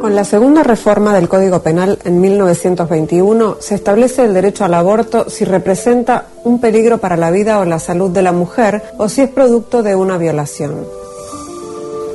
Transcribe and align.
Con 0.00 0.14
la 0.14 0.24
segunda 0.24 0.62
reforma 0.62 1.12
del 1.12 1.28
Código 1.28 1.60
Penal 1.60 1.98
en 2.04 2.20
1921 2.20 3.56
se 3.58 3.74
establece 3.74 4.24
el 4.24 4.32
derecho 4.32 4.64
al 4.64 4.74
aborto 4.74 5.28
si 5.28 5.44
representa 5.44 6.26
un 6.44 6.60
peligro 6.60 6.98
para 6.98 7.16
la 7.16 7.32
vida 7.32 7.58
o 7.58 7.64
la 7.64 7.80
salud 7.80 8.08
de 8.10 8.22
la 8.22 8.30
mujer 8.30 8.84
o 8.96 9.08
si 9.08 9.22
es 9.22 9.28
producto 9.28 9.82
de 9.82 9.96
una 9.96 10.16
violación. 10.16 10.86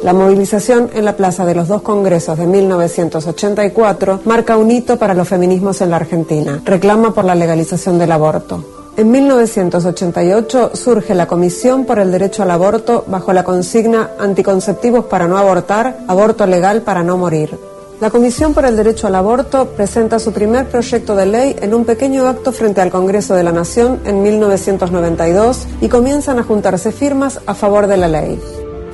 La 0.01 0.13
movilización 0.13 0.91
en 0.93 1.03
la 1.03 1.17
Plaza 1.17 1.45
de 1.45 1.55
los 1.55 1.67
dos 1.67 1.81
Congresos 1.81 2.37
de 2.37 2.47
1984 2.47 4.21
marca 4.23 4.55
un 4.55 4.71
hito 4.71 4.97
para 4.97 5.13
los 5.13 5.27
feminismos 5.27 5.81
en 5.81 5.89
la 5.89 5.97
Argentina. 5.97 6.61
Reclama 6.63 7.13
por 7.13 7.25
la 7.25 7.35
legalización 7.35 7.99
del 7.99 8.13
aborto. 8.13 8.63
En 8.95 9.11
1988 9.11 10.71
surge 10.73 11.15
la 11.15 11.27
Comisión 11.27 11.85
por 11.85 11.99
el 11.99 12.11
Derecho 12.11 12.43
al 12.43 12.51
Aborto 12.51 13.03
bajo 13.07 13.33
la 13.33 13.43
consigna 13.43 14.11
Anticonceptivos 14.19 15.05
para 15.05 15.27
no 15.27 15.37
abortar, 15.37 15.97
aborto 16.07 16.45
legal 16.45 16.83
para 16.83 17.03
no 17.03 17.17
morir. 17.17 17.72
La 18.03 18.09
Comisión 18.09 18.53
por 18.53 18.65
el 18.65 18.75
Derecho 18.75 19.07
al 19.07 19.15
Aborto 19.15 19.69
presenta 19.77 20.19
su 20.19 20.33
primer 20.33 20.67
proyecto 20.67 21.15
de 21.15 21.25
ley 21.25 21.55
en 21.61 21.73
un 21.73 21.85
pequeño 21.85 22.27
acto 22.27 22.51
frente 22.51 22.81
al 22.81 22.91
Congreso 22.91 23.33
de 23.33 23.43
la 23.43 23.53
Nación 23.53 24.01
en 24.03 24.21
1992 24.21 25.67
y 25.79 25.87
comienzan 25.87 26.37
a 26.37 26.43
juntarse 26.43 26.91
firmas 26.91 27.39
a 27.45 27.53
favor 27.53 27.87
de 27.87 27.95
la 27.95 28.09
ley. 28.09 28.37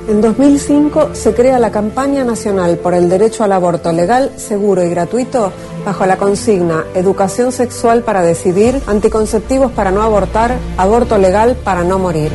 En 0.08 0.20
2005 0.20 1.08
se 1.14 1.34
crea 1.34 1.58
la 1.58 1.72
Campaña 1.72 2.22
Nacional 2.22 2.78
por 2.78 2.94
el 2.94 3.08
Derecho 3.08 3.42
al 3.42 3.50
Aborto 3.50 3.90
Legal, 3.90 4.30
Seguro 4.36 4.84
y 4.84 4.90
Gratuito 4.90 5.50
bajo 5.84 6.06
la 6.06 6.16
consigna 6.16 6.84
Educación 6.94 7.50
Sexual 7.50 8.04
para 8.04 8.22
Decidir, 8.22 8.80
Anticonceptivos 8.86 9.72
para 9.72 9.90
no 9.90 10.02
abortar, 10.02 10.56
Aborto 10.76 11.18
Legal 11.18 11.56
para 11.64 11.82
no 11.82 11.98
morir. 11.98 12.30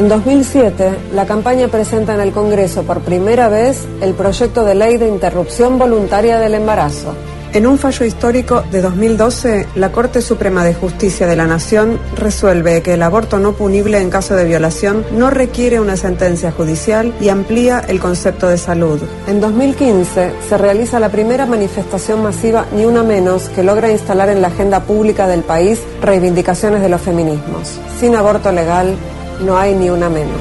En 0.00 0.08
2007, 0.08 0.96
la 1.12 1.26
campaña 1.26 1.68
presenta 1.68 2.14
en 2.14 2.22
el 2.22 2.32
Congreso 2.32 2.84
por 2.84 3.02
primera 3.02 3.50
vez 3.50 3.86
el 4.00 4.14
proyecto 4.14 4.64
de 4.64 4.74
ley 4.74 4.96
de 4.96 5.06
interrupción 5.06 5.78
voluntaria 5.78 6.38
del 6.38 6.54
embarazo. 6.54 7.14
En 7.52 7.66
un 7.66 7.76
fallo 7.76 8.06
histórico 8.06 8.62
de 8.72 8.80
2012, 8.80 9.66
la 9.74 9.92
Corte 9.92 10.22
Suprema 10.22 10.64
de 10.64 10.72
Justicia 10.72 11.26
de 11.26 11.36
la 11.36 11.46
Nación 11.46 11.98
resuelve 12.16 12.80
que 12.80 12.94
el 12.94 13.02
aborto 13.02 13.38
no 13.40 13.52
punible 13.52 13.98
en 13.98 14.08
caso 14.08 14.36
de 14.36 14.46
violación 14.46 15.04
no 15.12 15.28
requiere 15.28 15.80
una 15.80 15.98
sentencia 15.98 16.50
judicial 16.50 17.12
y 17.20 17.28
amplía 17.28 17.84
el 17.86 18.00
concepto 18.00 18.48
de 18.48 18.56
salud. 18.56 19.02
En 19.26 19.38
2015 19.38 20.32
se 20.48 20.56
realiza 20.56 20.98
la 20.98 21.10
primera 21.10 21.44
manifestación 21.44 22.22
masiva 22.22 22.64
Ni 22.74 22.86
Una 22.86 23.02
Menos 23.02 23.50
que 23.50 23.64
logra 23.64 23.90
instalar 23.90 24.30
en 24.30 24.40
la 24.40 24.48
agenda 24.48 24.80
pública 24.84 25.26
del 25.26 25.42
país 25.42 25.78
reivindicaciones 26.00 26.80
de 26.80 26.88
los 26.88 27.02
feminismos. 27.02 27.78
Sin 27.98 28.14
aborto 28.14 28.50
legal, 28.50 28.96
no 29.44 29.56
hay 29.56 29.74
ni 29.74 29.90
una 29.90 30.08
menos. 30.08 30.40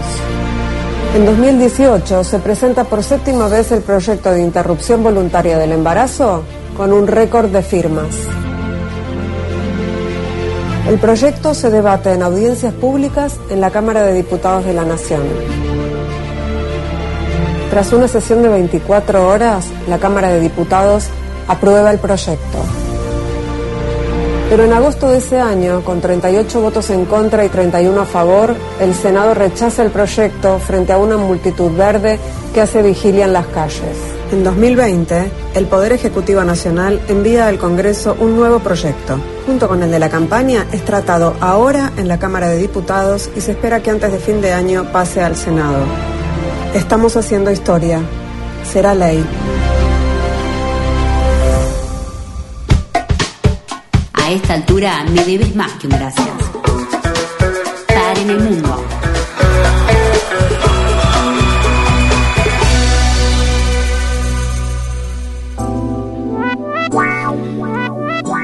En 1.16 1.26
2018 1.26 2.24
se 2.24 2.40
presenta 2.40 2.84
por 2.84 3.04
séptima 3.04 3.48
vez 3.48 3.72
el 3.72 3.82
proyecto 3.82 4.32
de 4.32 4.42
interrupción 4.42 5.04
voluntaria 5.04 5.58
del 5.58 5.72
embarazo 5.72 6.44
con 6.78 6.94
un 6.94 7.08
récord 7.08 7.50
de 7.50 7.64
firmas. 7.64 8.16
El 10.88 10.98
proyecto 11.00 11.54
se 11.54 11.70
debate 11.70 12.14
en 12.14 12.24
audiencias 12.24 12.74
públicas 12.74 13.38
en 13.50 13.62
la 13.62 13.72
Cámara 13.72 14.04
de 14.04 14.14
Diputados 14.14 14.66
de 14.66 14.74
la 14.74 14.86
Nación. 14.86 15.22
Tras 17.70 17.94
una 17.94 18.08
sesión 18.08 18.42
de 18.42 18.50
24 18.50 19.28
horas, 19.28 19.68
la 19.88 20.00
Cámara 20.00 20.30
de 20.30 20.40
Diputados 20.40 21.06
aprueba 21.48 21.92
el 21.92 22.00
proyecto. 22.00 22.89
Pero 24.50 24.64
en 24.64 24.74
agosto 24.74 25.10
de 25.10 25.20
ese 25.20 25.40
año, 25.40 25.84
con 25.86 26.02
38 26.02 26.60
votos 26.60 26.90
en 26.90 27.06
contra 27.06 27.46
y 27.46 27.50
31 27.50 28.02
a 28.02 28.06
favor, 28.06 28.56
el 28.80 28.96
Senado 28.96 29.36
rechaza 29.36 29.84
el 29.84 29.92
proyecto 29.92 30.58
frente 30.58 30.92
a 30.92 30.98
una 30.98 31.18
multitud 31.18 31.72
verde 31.78 32.18
que 32.52 32.62
hace 32.62 32.82
vigilia 32.82 33.26
en 33.26 33.34
las 33.34 33.46
calles. 33.46 33.96
En 34.32 34.44
2020, 34.44 35.32
el 35.54 35.66
Poder 35.66 35.92
Ejecutivo 35.92 36.44
Nacional 36.44 37.00
envía 37.08 37.48
al 37.48 37.60
Congreso 37.60 38.18
un 38.20 38.36
nuevo 38.36 38.58
proyecto. 38.58 39.20
Junto 39.46 39.68
con 39.68 39.84
el 39.84 39.92
de 39.92 40.00
la 40.00 40.10
campaña, 40.10 40.66
es 40.72 40.84
tratado 40.84 41.36
ahora 41.42 41.92
en 41.98 42.08
la 42.08 42.18
Cámara 42.18 42.50
de 42.50 42.58
Diputados 42.58 43.30
y 43.36 43.42
se 43.42 43.52
espera 43.52 43.84
que 43.84 43.92
antes 43.92 44.12
de 44.12 44.18
fin 44.18 44.42
de 44.42 44.54
año 44.54 44.92
pase 44.92 45.22
al 45.22 45.36
Senado. 45.36 45.86
Estamos 46.74 47.16
haciendo 47.16 47.52
historia. 47.52 48.02
Será 48.64 48.96
ley. 48.96 49.24
A 54.30 54.32
esta 54.32 54.54
altura 54.54 55.04
me 55.12 55.26
debes 55.26 55.56
más 55.56 55.72
que 55.80 55.88
un 55.88 55.94
gracias. 55.94 56.30
Para 57.88 58.22
en 58.22 58.30
el 58.30 58.40
mundo. 58.40 58.86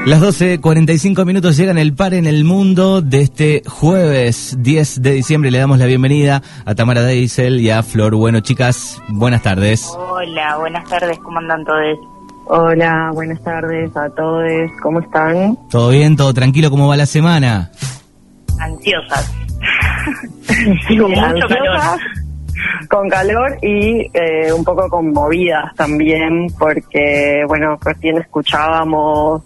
Las 0.06 0.20
12.45 0.20 1.24
minutos 1.24 1.56
llegan 1.56 1.78
el 1.78 1.94
par 1.94 2.14
en 2.14 2.26
el 2.26 2.42
mundo 2.42 3.00
de 3.00 3.20
este 3.20 3.62
jueves 3.64 4.56
10 4.58 5.02
de 5.02 5.12
diciembre. 5.12 5.52
Le 5.52 5.58
damos 5.58 5.78
la 5.78 5.86
bienvenida 5.86 6.42
a 6.64 6.74
Tamara 6.74 7.02
Deisel 7.02 7.60
y 7.60 7.70
a 7.70 7.84
Flor. 7.84 8.16
Bueno, 8.16 8.40
chicas, 8.40 9.00
buenas 9.06 9.44
tardes. 9.44 9.88
Hola, 9.96 10.56
buenas 10.56 10.88
tardes, 10.88 11.16
¿cómo 11.20 11.38
andan 11.38 11.64
todos? 11.64 12.15
Hola, 12.48 13.10
buenas 13.12 13.42
tardes 13.42 13.90
a 13.96 14.08
todos, 14.10 14.70
¿cómo 14.80 15.00
están? 15.00 15.58
¿Todo 15.68 15.88
bien? 15.88 16.14
¿Todo 16.14 16.32
tranquilo? 16.32 16.70
¿Cómo 16.70 16.86
va 16.86 16.96
la 16.96 17.06
semana? 17.06 17.70
Ansiosas. 18.60 19.32
Sí, 20.86 20.96
Con 20.96 21.10
mucho 21.10 21.22
ansiosas, 21.22 21.58
calor. 21.58 22.00
Con 22.88 23.08
calor 23.08 23.58
y 23.62 24.08
eh, 24.14 24.52
un 24.56 24.62
poco 24.62 24.88
conmovidas 24.88 25.74
también, 25.74 26.46
porque, 26.56 27.42
bueno, 27.48 27.76
recién 27.84 28.18
escuchábamos 28.18 29.42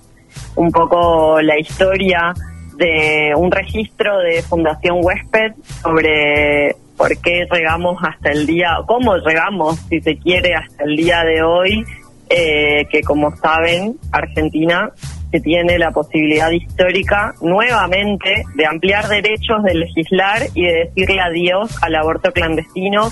un 0.56 0.71
poco 0.71 1.41
la 1.41 1.59
historia 1.59 2.34
de 2.77 3.33
un 3.34 3.50
registro 3.50 4.19
de 4.19 4.43
Fundación 4.43 4.99
Huésped 5.03 5.55
sobre 5.83 6.77
por 6.99 7.16
qué 7.22 7.47
llegamos 7.50 7.97
hasta 8.03 8.31
el 8.31 8.47
día, 8.47 8.77
cómo 8.87 9.16
llegamos, 9.16 9.78
si 9.89 10.03
se 10.03 10.19
quiere, 10.19 10.55
hasta 10.55 10.84
el 10.84 10.97
día 10.97 11.25
de 11.25 11.43
hoy, 11.43 11.83
eh, 12.31 12.87
que 12.91 13.03
como 13.03 13.35
saben, 13.37 13.97
Argentina 14.13 14.93
que 15.31 15.41
tiene 15.41 15.79
la 15.79 15.91
posibilidad 15.91 16.51
histórica 16.51 17.35
nuevamente 17.41 18.45
de 18.55 18.67
ampliar 18.67 19.07
derechos, 19.09 19.63
de 19.63 19.75
legislar 19.75 20.43
y 20.55 20.67
de 20.67 20.73
decirle 20.87 21.21
adiós 21.21 21.83
al 21.83 21.95
aborto 21.95 22.33
clandestino. 22.33 23.11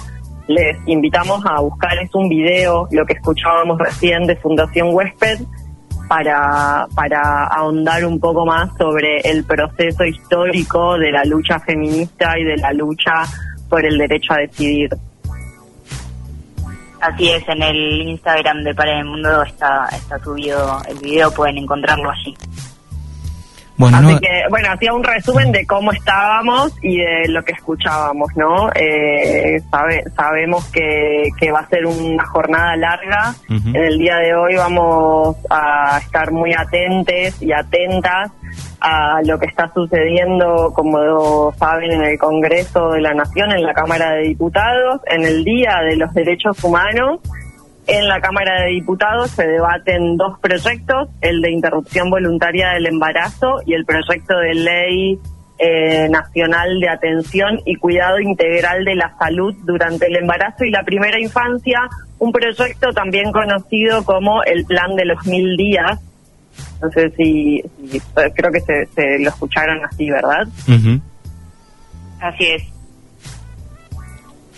Les 0.48 0.76
invitamos 0.86 1.44
a 1.46 1.60
buscar, 1.60 1.96
es 1.98 2.12
un 2.14 2.28
video, 2.28 2.88
lo 2.90 3.04
que 3.06 3.12
escuchábamos 3.12 3.78
recién 3.78 4.26
de 4.26 4.34
Fundación 4.36 4.88
Huésped, 4.92 5.40
para, 6.08 6.86
para 6.94 7.44
ahondar 7.44 8.04
un 8.04 8.18
poco 8.18 8.46
más 8.46 8.70
sobre 8.78 9.20
el 9.20 9.44
proceso 9.44 10.04
histórico 10.04 10.98
de 10.98 11.12
la 11.12 11.22
lucha 11.24 11.60
feminista 11.60 12.38
y 12.38 12.44
de 12.44 12.56
la 12.56 12.72
lucha 12.72 13.12
por 13.68 13.84
el 13.84 13.98
derecho 13.98 14.32
a 14.32 14.38
decidir. 14.38 14.88
Así 17.00 17.28
es, 17.30 17.48
en 17.48 17.62
el 17.62 17.76
Instagram 18.08 18.62
de 18.64 18.74
Para 18.74 18.98
el 18.98 19.04
Mundo 19.04 19.42
está, 19.42 19.88
está 19.92 20.18
subido 20.18 20.80
el 20.88 20.98
video, 20.98 21.32
pueden 21.32 21.58
encontrarlo 21.58 22.10
allí. 22.10 22.36
Bueno, 23.76 23.98
Así 23.98 24.12
no, 24.12 24.18
que, 24.18 24.42
bueno, 24.50 24.72
hacía 24.72 24.92
un 24.92 25.04
resumen 25.04 25.52
de 25.52 25.64
cómo 25.64 25.92
estábamos 25.92 26.72
y 26.82 26.96
de 26.98 27.28
lo 27.28 27.44
que 27.44 27.52
escuchábamos, 27.52 28.28
¿no? 28.34 28.68
Eh, 28.74 29.60
sabe- 29.70 30.02
sabemos 30.16 30.64
que, 30.72 31.28
que 31.38 31.52
va 31.52 31.60
a 31.60 31.68
ser 31.68 31.86
una 31.86 32.24
jornada 32.26 32.74
larga. 32.74 33.34
En 33.48 33.76
el 33.76 33.98
día 33.98 34.16
de 34.16 34.34
hoy 34.34 34.56
vamos 34.56 35.36
a 35.48 35.98
estar 36.02 36.32
muy 36.32 36.52
atentes 36.54 37.40
y 37.40 37.52
atentas 37.52 38.32
a 38.80 39.20
lo 39.24 39.38
que 39.38 39.46
está 39.46 39.68
sucediendo, 39.72 40.72
como 40.74 41.52
saben, 41.58 41.92
en 41.92 42.04
el 42.04 42.18
Congreso 42.18 42.90
de 42.90 43.00
la 43.00 43.14
Nación, 43.14 43.52
en 43.52 43.62
la 43.62 43.74
Cámara 43.74 44.12
de 44.12 44.28
Diputados, 44.28 45.00
en 45.06 45.24
el 45.24 45.44
Día 45.44 45.80
de 45.88 45.96
los 45.96 46.12
Derechos 46.14 46.62
Humanos. 46.62 47.20
En 47.86 48.06
la 48.06 48.20
Cámara 48.20 48.62
de 48.62 48.72
Diputados 48.72 49.30
se 49.30 49.46
debaten 49.46 50.16
dos 50.16 50.38
proyectos, 50.40 51.08
el 51.22 51.40
de 51.40 51.52
interrupción 51.52 52.10
voluntaria 52.10 52.68
del 52.74 52.86
embarazo 52.86 53.62
y 53.64 53.72
el 53.72 53.86
proyecto 53.86 54.38
de 54.38 54.54
ley 54.54 55.18
eh, 55.60 56.08
nacional 56.08 56.78
de 56.78 56.88
atención 56.88 57.58
y 57.64 57.74
cuidado 57.74 58.20
integral 58.20 58.84
de 58.84 58.94
la 58.94 59.16
salud 59.18 59.54
durante 59.64 60.06
el 60.06 60.14
embarazo 60.14 60.64
y 60.64 60.70
la 60.70 60.84
primera 60.84 61.18
infancia, 61.18 61.80
un 62.20 62.30
proyecto 62.30 62.92
también 62.92 63.32
conocido 63.32 64.04
como 64.04 64.42
el 64.44 64.64
Plan 64.66 64.94
de 64.94 65.04
los 65.04 65.26
Mil 65.26 65.56
Días. 65.56 65.98
No 66.82 66.90
sé 66.90 67.10
si, 67.16 67.62
si- 67.90 68.00
creo 68.34 68.52
que 68.52 68.60
se, 68.60 68.86
se 68.94 69.18
lo 69.18 69.30
escucharon 69.30 69.84
así, 69.84 70.08
¿verdad? 70.10 70.46
Así 72.20 72.44
es. 72.46 72.62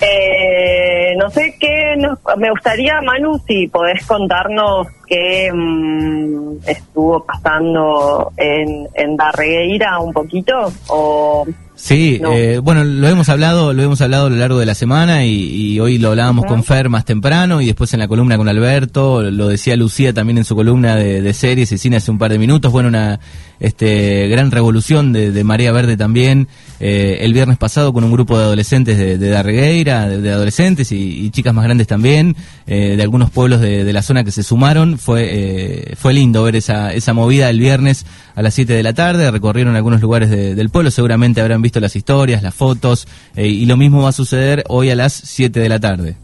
Eh, 0.03 1.15
no 1.19 1.29
sé 1.29 1.57
qué 1.61 1.95
nos, 1.99 2.19
me 2.39 2.51
gustaría, 2.51 3.03
Manu, 3.03 3.39
si 3.47 3.67
podés 3.69 4.07
contarnos 4.07 4.87
qué 5.07 5.51
mm, 5.53 6.57
estuvo 6.67 7.23
pasando 7.25 8.33
en, 8.39 8.89
en 8.95 9.17
Darregueira 9.17 9.99
un 9.99 10.13
poquito 10.15 10.73
o 10.89 11.47
Sí, 11.83 12.21
eh, 12.23 12.61
bueno, 12.63 12.85
lo 12.85 13.09
hemos 13.09 13.31
hablado, 13.31 13.73
lo 13.73 13.83
hemos 13.83 14.01
hablado 14.03 14.27
a 14.27 14.31
lo 14.31 14.37
largo 14.37 14.59
de 14.59 14.67
la 14.67 14.75
semana 14.75 15.25
y, 15.25 15.81
hoy 15.81 15.97
lo 15.97 16.11
hablábamos 16.11 16.45
con 16.45 16.63
Fer 16.63 16.91
más 16.91 17.07
temprano 17.07 17.63
y 17.63 17.67
después 17.67 17.93
en 17.95 18.01
la 18.01 18.07
columna 18.07 18.37
con 18.37 18.49
Alberto, 18.49 19.23
lo 19.23 19.49
decía 19.49 19.77
Lucía 19.77 20.13
también 20.13 20.37
en 20.39 20.45
su 20.45 20.55
columna 20.55 20.97
de, 20.97 21.33
series 21.33 21.73
y 21.73 21.79
cine 21.79 21.97
hace 21.97 22.11
un 22.11 22.19
par 22.19 22.33
de 22.33 22.39
minutos, 22.39 22.71
bueno, 22.71 22.91
una 22.91 23.19
este, 23.61 24.29
gran 24.29 24.51
revolución 24.51 25.13
de, 25.13 25.43
María 25.43 25.73
Verde 25.73 25.97
también, 25.97 26.49
eh, 26.81 27.19
el 27.21 27.33
viernes 27.33 27.59
pasado 27.59 27.93
con 27.93 28.03
un 28.05 28.13
grupo 28.13 28.39
de 28.39 28.45
adolescentes 28.45 28.99
de, 28.99 29.19
de 29.19 29.29
Darregueira, 29.29 30.09
de, 30.09 30.31
adolescentes 30.31 30.91
y, 30.93 31.31
chicas 31.31 31.55
más 31.55 31.65
grandes 31.65 31.87
también, 31.87 32.35
eh, 32.67 32.97
de 32.97 33.03
algunos 33.03 33.31
pueblos 33.31 33.61
de, 33.61 33.91
la 33.93 34.03
zona 34.03 34.25
que 34.25 34.33
se 34.33 34.43
sumaron, 34.43 34.99
fue, 34.99 35.95
fue 35.97 36.13
lindo 36.15 36.43
ver 36.43 36.57
esa, 36.57 36.93
esa 36.93 37.13
movida 37.13 37.51
el 37.51 37.59
viernes 37.59 38.07
a 38.35 38.43
las 38.43 38.55
7 38.55 38.73
de 38.73 38.83
la 38.83 38.95
tarde, 38.95 39.31
recorrieron 39.31 39.77
algunos 39.77 40.01
lugares 40.01 40.31
del 40.31 40.71
pueblo, 40.71 40.91
seguramente 40.91 41.41
habrán 41.41 41.63
visto 41.63 41.81
las 41.81 41.97
historias, 41.97 42.43
las 42.43 42.55
fotos, 42.55 43.07
eh, 43.37 43.47
y 43.47 43.67
lo 43.67 43.77
mismo 43.77 44.03
va 44.03 44.11
a 44.11 44.13
suceder 44.13 44.65
hoy 44.69 44.91
a 44.91 44.97
las 44.97 45.13
7 45.13 45.61
de 45.61 45.69
la 45.69 45.79
tarde. 45.79 46.17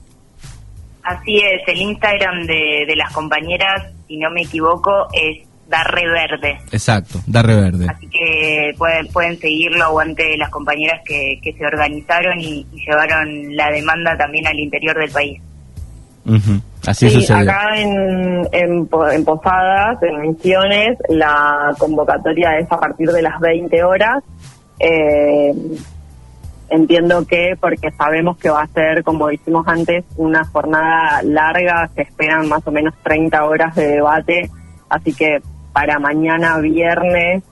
Así 1.03 1.37
es, 1.37 1.63
el 1.69 1.81
Instagram 1.81 2.47
de, 2.47 2.95
las 2.97 3.13
compañeras, 3.13 3.93
si 4.09 4.17
no 4.17 4.31
me 4.31 4.43
equivoco, 4.43 5.09
es 5.13 5.46
Darre 5.69 6.09
Verde. 6.09 6.59
Exacto, 6.71 7.21
Darre 7.27 7.57
Verde. 7.57 7.87
Así 7.89 8.09
que 8.09 8.73
pueden, 8.79 9.09
pueden 9.09 9.39
seguirlo, 9.39 9.85
aguante 9.85 10.37
las 10.37 10.51
compañeras 10.51 11.01
que, 11.05 11.41
se 11.43 11.67
organizaron 11.67 12.39
y, 12.41 12.67
llevaron 12.73 13.57
la 13.57 13.71
demanda 13.71 14.17
también 14.17 14.47
al 14.47 14.59
interior 14.59 14.99
del 14.99 15.11
país. 15.11 15.41
Así 16.87 17.09
sí, 17.09 17.33
acá 17.33 17.77
en, 17.77 18.49
en, 18.53 18.89
en, 19.13 19.25
Posadas, 19.25 20.03
en 20.03 20.23
Misiones, 20.23 20.99
la 21.09 21.73
convocatoria 21.79 22.59
es 22.59 22.71
a 22.71 22.79
partir 22.79 23.09
de 23.11 23.23
las 23.23 23.39
20 23.39 23.85
horas 23.85 24.25
eh, 24.79 25.55
entiendo 26.69 27.27
que 27.27 27.57
porque 27.61 27.91
sabemos 27.93 28.37
que 28.39 28.51
va 28.51 28.63
a 28.63 28.67
ser, 28.69 29.03
como 29.05 29.29
dijimos 29.29 29.67
antes, 29.67 30.05
una 30.17 30.45
jornada 30.45 31.23
larga, 31.23 31.89
se 31.95 32.03
esperan 32.03 32.49
más 32.49 32.67
o 32.67 32.71
menos 32.71 32.95
30 33.03 33.45
horas 33.45 33.75
de 33.75 33.89
debate, 33.89 34.51
así 34.89 35.13
que 35.13 35.41
para 35.77 35.99
mañana 35.99 36.59
viernes 36.59 37.43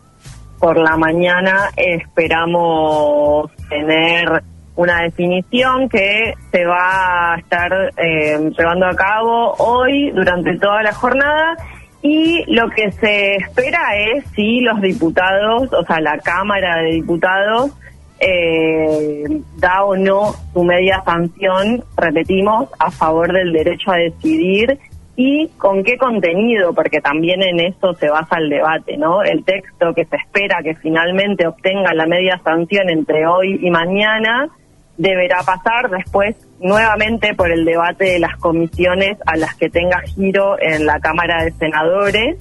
por 0.59 0.79
la 0.79 0.97
mañana 0.97 1.69
esperamos 1.77 3.51
tener 3.69 4.43
una 4.77 5.03
definición 5.03 5.91
que 5.91 6.33
se 6.51 6.65
va 6.65 7.35
a 7.35 7.37
estar 7.37 7.71
eh, 7.99 8.51
llevando 8.57 8.87
a 8.87 8.97
cabo 8.97 9.53
hoy 9.59 10.11
durante 10.13 10.57
toda 10.57 10.83
la 10.83 10.95
jornada 10.95 11.55
y 12.01 12.43
lo 12.51 12.71
que 12.71 12.91
se 12.93 13.37
espera 13.37 13.95
es 13.95 14.25
si 14.35 14.61
los 14.61 14.81
diputados, 14.81 15.71
o 15.75 15.85
sea, 15.85 16.01
la 16.01 16.17
Cámara 16.17 16.79
de 16.79 16.93
Diputados, 16.93 17.73
eh, 18.21 19.25
da 19.59 19.85
o 19.85 19.97
no 19.97 20.33
su 20.55 20.65
media 20.65 21.03
sanción, 21.05 21.85
repetimos, 21.95 22.71
a 22.79 22.91
favor 22.91 23.35
del 23.35 23.53
derecho 23.53 23.91
a 23.91 23.97
decidir 23.97 24.79
y 25.17 25.49
con 25.59 25.85
qué 25.85 25.97
contenido, 25.97 26.75
porque 26.75 27.01
también 27.01 27.43
en 27.43 27.61
eso 27.61 27.95
se 27.95 28.09
basa 28.09 28.39
el 28.39 28.49
debate, 28.49 28.97
¿no? 28.97 29.23
El 29.23 29.45
texto 29.45 29.95
que 29.95 30.05
se 30.07 30.17
espera 30.17 30.63
que 30.63 30.75
finalmente 30.75 31.47
obtenga 31.47 31.95
la 31.95 32.07
media 32.07 32.41
sanción 32.43 32.91
entre 32.91 33.27
hoy 33.27 33.61
y 33.63 33.71
mañana 33.71 34.49
deberá 34.97 35.39
pasar 35.43 35.91
después 35.91 36.37
nuevamente 36.61 37.35
por 37.35 37.51
el 37.51 37.65
debate 37.65 38.05
de 38.05 38.19
las 38.19 38.37
comisiones 38.37 39.19
a 39.27 39.37
las 39.37 39.55
que 39.55 39.71
tenga 39.71 40.01
giro 40.03 40.57
en 40.61 40.87
la 40.87 40.99
Cámara 41.01 41.45
de 41.45 41.53
Senadores 41.53 42.37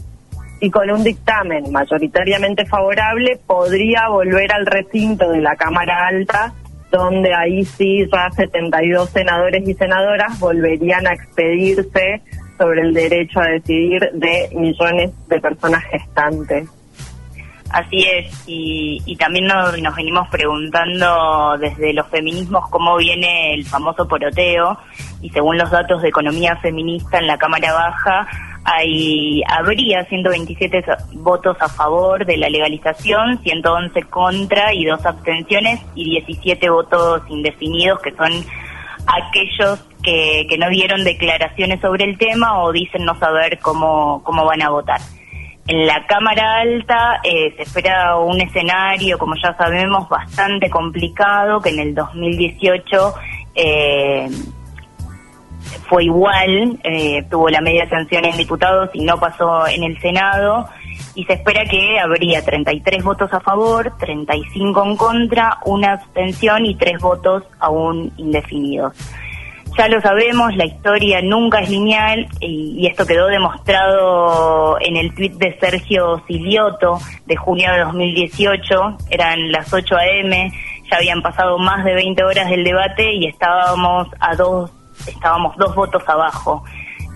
y 0.60 0.72
con 0.72 0.90
un 0.90 1.04
dictamen 1.04 1.72
mayoritariamente 1.72 2.66
favorable 2.66 3.40
podría 3.46 4.08
volver 4.10 4.52
al 4.54 4.66
recinto 4.66 5.30
de 5.32 5.42
la 5.42 5.56
Cámara 5.56 6.08
Alta 6.08 6.54
donde 6.92 7.34
ahí 7.34 7.66
sí 7.66 8.08
ya 8.12 8.30
72 8.30 9.10
senadores 9.10 9.68
y 9.68 9.74
senadoras 9.74 10.40
volverían 10.40 11.08
a 11.08 11.14
expedirse 11.14 12.22
sobre 12.64 12.82
el 12.82 12.94
derecho 12.94 13.42
a 13.42 13.48
decidir 13.48 14.10
de 14.14 14.50
millones 14.56 15.12
de 15.28 15.42
personas 15.42 15.84
gestantes. 15.84 16.70
Así 17.72 18.06
es, 18.06 18.44
y, 18.46 19.18
también 19.18 19.48
nos, 19.48 19.74
venimos 19.96 20.30
preguntando 20.30 21.58
desde 21.60 21.92
los 21.92 22.08
feminismos 22.08 22.70
cómo 22.70 22.96
viene 22.96 23.56
el 23.56 23.66
famoso 23.66 24.08
poroteo, 24.08 24.78
y 25.22 25.30
según 25.32 25.58
los 25.58 25.72
datos 25.72 26.02
de 26.02 26.08
economía 26.08 26.56
feminista 26.58 27.18
en 27.18 27.28
la 27.28 27.38
Cámara 27.38 27.74
Baja, 27.74 28.28
hay 28.64 29.42
habría 29.50 30.06
127 30.06 30.86
votos 31.16 31.58
a 31.60 31.68
favor 31.68 32.26
de 32.26 32.38
la 32.38 32.48
legalización, 32.48 33.40
111 33.44 34.04
contra 34.04 34.74
y 34.74 34.86
dos 34.86 35.06
abstenciones 35.06 35.82
y 35.96 36.12
17 36.12 36.70
votos 36.70 37.24
indefinidos 37.28 38.00
que 38.00 38.12
son 38.12 38.32
aquellos 39.08 39.80
que, 40.02 40.46
que 40.50 40.58
no 40.58 40.70
dieron 40.70 41.04
declaraciones 41.04 41.80
sobre 41.82 42.06
el 42.06 42.18
tema 42.18 42.62
o 42.62 42.72
dicen 42.72 43.06
no 43.06 43.18
saber 43.20 43.60
cómo, 43.60 44.22
cómo 44.24 44.46
van 44.46 44.62
a 44.62 44.70
votar. 44.70 45.00
En 45.66 45.88
la 45.88 46.06
Cámara 46.08 46.60
Alta 46.60 47.22
eh, 47.24 47.54
se 47.56 47.64
espera 47.64 48.18
un 48.18 48.42
escenario, 48.42 49.18
como 49.18 49.36
ya 49.42 49.56
sabemos, 49.56 50.10
bastante 50.10 50.70
complicado, 50.70 51.62
que 51.62 51.70
en 51.70 51.80
el 51.80 51.96
2018 51.96 53.14
eh, 53.56 54.28
fue 55.88 56.04
igual, 56.04 56.80
eh, 56.84 57.24
tuvo 57.32 57.48
la 57.50 57.62
media 57.62 57.88
sanción 57.88 58.26
en 58.26 58.36
diputados 58.36 58.90
y 58.94 59.06
no 59.06 59.18
pasó 59.18 59.66
en 59.68 59.84
el 59.84 59.98
Senado, 60.02 60.68
y 61.16 61.24
se 61.26 61.34
espera 61.34 61.66
que 61.66 62.00
habría 62.00 62.44
33 62.44 63.04
votos 63.04 63.32
a 63.34 63.40
favor, 63.40 63.94
35 64.00 64.84
en 64.86 64.96
contra, 64.98 65.60
una 65.66 65.94
abstención 65.94 66.66
y 66.66 66.76
tres 66.76 67.00
votos 67.00 67.44
aún 67.60 68.12
indefinidos. 68.18 68.94
Ya 69.78 69.88
lo 69.88 70.00
sabemos, 70.02 70.56
la 70.56 70.66
historia 70.66 71.22
nunca 71.24 71.60
es 71.62 71.70
lineal 71.70 72.28
y, 72.40 72.86
esto 72.86 73.08
quedó 73.08 73.26
demostrado 73.26 74.78
en 74.80 74.98
el 74.98 75.16
tuit 75.16 75.34
de 75.34 75.58
Sergio 75.60 76.24
Silioto 76.28 77.00
de 77.26 77.36
junio 77.36 77.72
de 77.72 77.80
2018. 77.80 78.98
Eran 79.10 79.52
las 79.52 79.74
8 79.74 79.96
a.m., 79.96 80.52
ya 80.92 80.98
habían 80.98 81.24
pasado 81.24 81.58
más 81.58 81.84
de 81.86 81.96
20 81.96 82.24
horas 82.24 82.50
del 82.50 82.64
debate 82.64 83.14
y 83.14 83.26
estábamos 83.26 84.10
a 84.20 84.36
dos, 84.36 84.70
estábamos 85.08 85.58
dos 85.58 85.74
votos 85.74 86.04
abajo. 86.08 86.64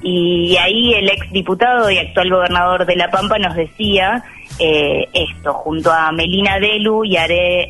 Y 0.01 0.55
ahí 0.57 0.93
el 0.93 1.09
ex 1.09 1.31
diputado 1.31 1.89
y 1.89 1.97
actual 1.97 2.29
gobernador 2.29 2.85
de 2.85 2.95
La 2.95 3.09
Pampa 3.09 3.39
nos 3.39 3.55
decía 3.55 4.23
eh, 4.59 5.07
esto, 5.13 5.53
junto 5.53 5.91
a 5.91 6.11
Melina 6.11 6.59
Delu 6.59 7.03
y, 7.03 7.17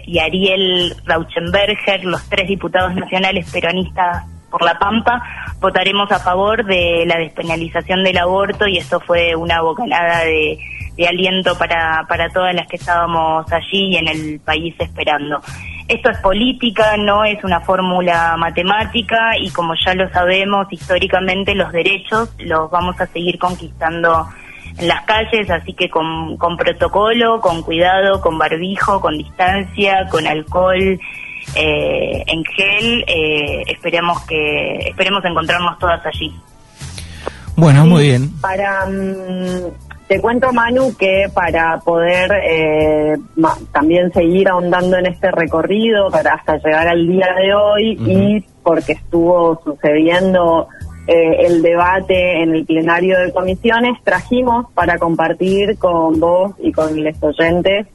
y 0.05 0.19
Ariel 0.19 0.93
Rauchenberger, 1.05 2.03
los 2.05 2.27
tres 2.29 2.47
diputados 2.47 2.95
nacionales 2.95 3.49
peronistas 3.51 4.25
por 4.49 4.63
la 4.63 4.77
Pampa, 4.79 5.21
votaremos 5.59 6.11
a 6.11 6.19
favor 6.19 6.65
de 6.65 7.05
la 7.05 7.17
despenalización 7.17 8.03
del 8.03 8.17
aborto 8.17 8.67
y 8.67 8.77
esto 8.77 8.99
fue 8.99 9.35
una 9.35 9.61
bocanada 9.61 10.23
de, 10.23 10.57
aliento 11.07 11.57
para, 11.57 12.05
para 12.07 12.29
todas 12.29 12.55
las 12.55 12.67
que 12.67 12.77
estábamos 12.77 13.45
allí 13.51 13.93
y 13.93 13.97
en 13.97 14.07
el 14.07 14.39
país 14.39 14.73
esperando. 14.79 15.41
Esto 15.87 16.09
es 16.09 16.17
política, 16.17 16.97
no 16.97 17.23
es 17.23 17.41
una 17.43 17.61
fórmula 17.61 18.35
matemática 18.37 19.37
y 19.39 19.49
como 19.51 19.73
ya 19.85 19.93
lo 19.93 20.09
sabemos 20.09 20.67
históricamente 20.69 21.55
los 21.55 21.71
derechos 21.71 22.29
los 22.39 22.69
vamos 22.69 22.99
a 22.99 23.07
seguir 23.07 23.39
conquistando 23.39 24.27
en 24.77 24.87
las 24.87 25.03
calles, 25.05 25.49
así 25.49 25.73
que 25.73 25.89
con, 25.89 26.35
con 26.37 26.57
protocolo, 26.57 27.39
con 27.39 27.63
cuidado, 27.63 28.19
con 28.21 28.37
barbijo, 28.37 28.99
con 28.99 29.17
distancia, 29.17 30.07
con 30.09 30.27
alcohol 30.27 30.99
eh, 31.55 32.23
en 32.27 32.43
gel. 32.43 33.05
Eh, 33.07 33.63
esperemos 33.67 34.21
que 34.25 34.89
esperemos 34.89 35.23
encontrarnos 35.23 35.79
todas 35.79 36.05
allí. 36.05 36.35
Bueno, 37.55 37.85
muy 37.85 38.03
bien. 38.03 38.29
Para 38.39 38.85
mm, 38.85 39.86
te 40.07 40.21
cuento 40.21 40.53
Manu 40.53 40.95
que 40.97 41.25
para 41.33 41.79
poder 41.79 42.31
eh, 42.49 43.17
también 43.71 44.11
seguir 44.13 44.47
ahondando 44.47 44.97
en 44.97 45.07
este 45.07 45.31
recorrido 45.31 46.09
para 46.09 46.35
hasta 46.35 46.57
llegar 46.57 46.87
al 46.87 47.07
día 47.07 47.27
de 47.37 47.53
hoy 47.53 47.97
y 47.99 48.45
porque 48.63 48.93
estuvo 48.93 49.61
sucediendo 49.63 50.67
eh, 51.07 51.45
el 51.45 51.61
debate 51.61 52.41
en 52.41 52.55
el 52.55 52.65
plenario 52.65 53.19
de 53.19 53.31
comisiones, 53.31 54.01
trajimos 54.03 54.71
para 54.73 54.97
compartir 54.97 55.77
con 55.77 56.19
vos 56.19 56.53
y 56.59 56.71
con 56.71 57.03
los 57.03 57.23
oyentes 57.23 57.87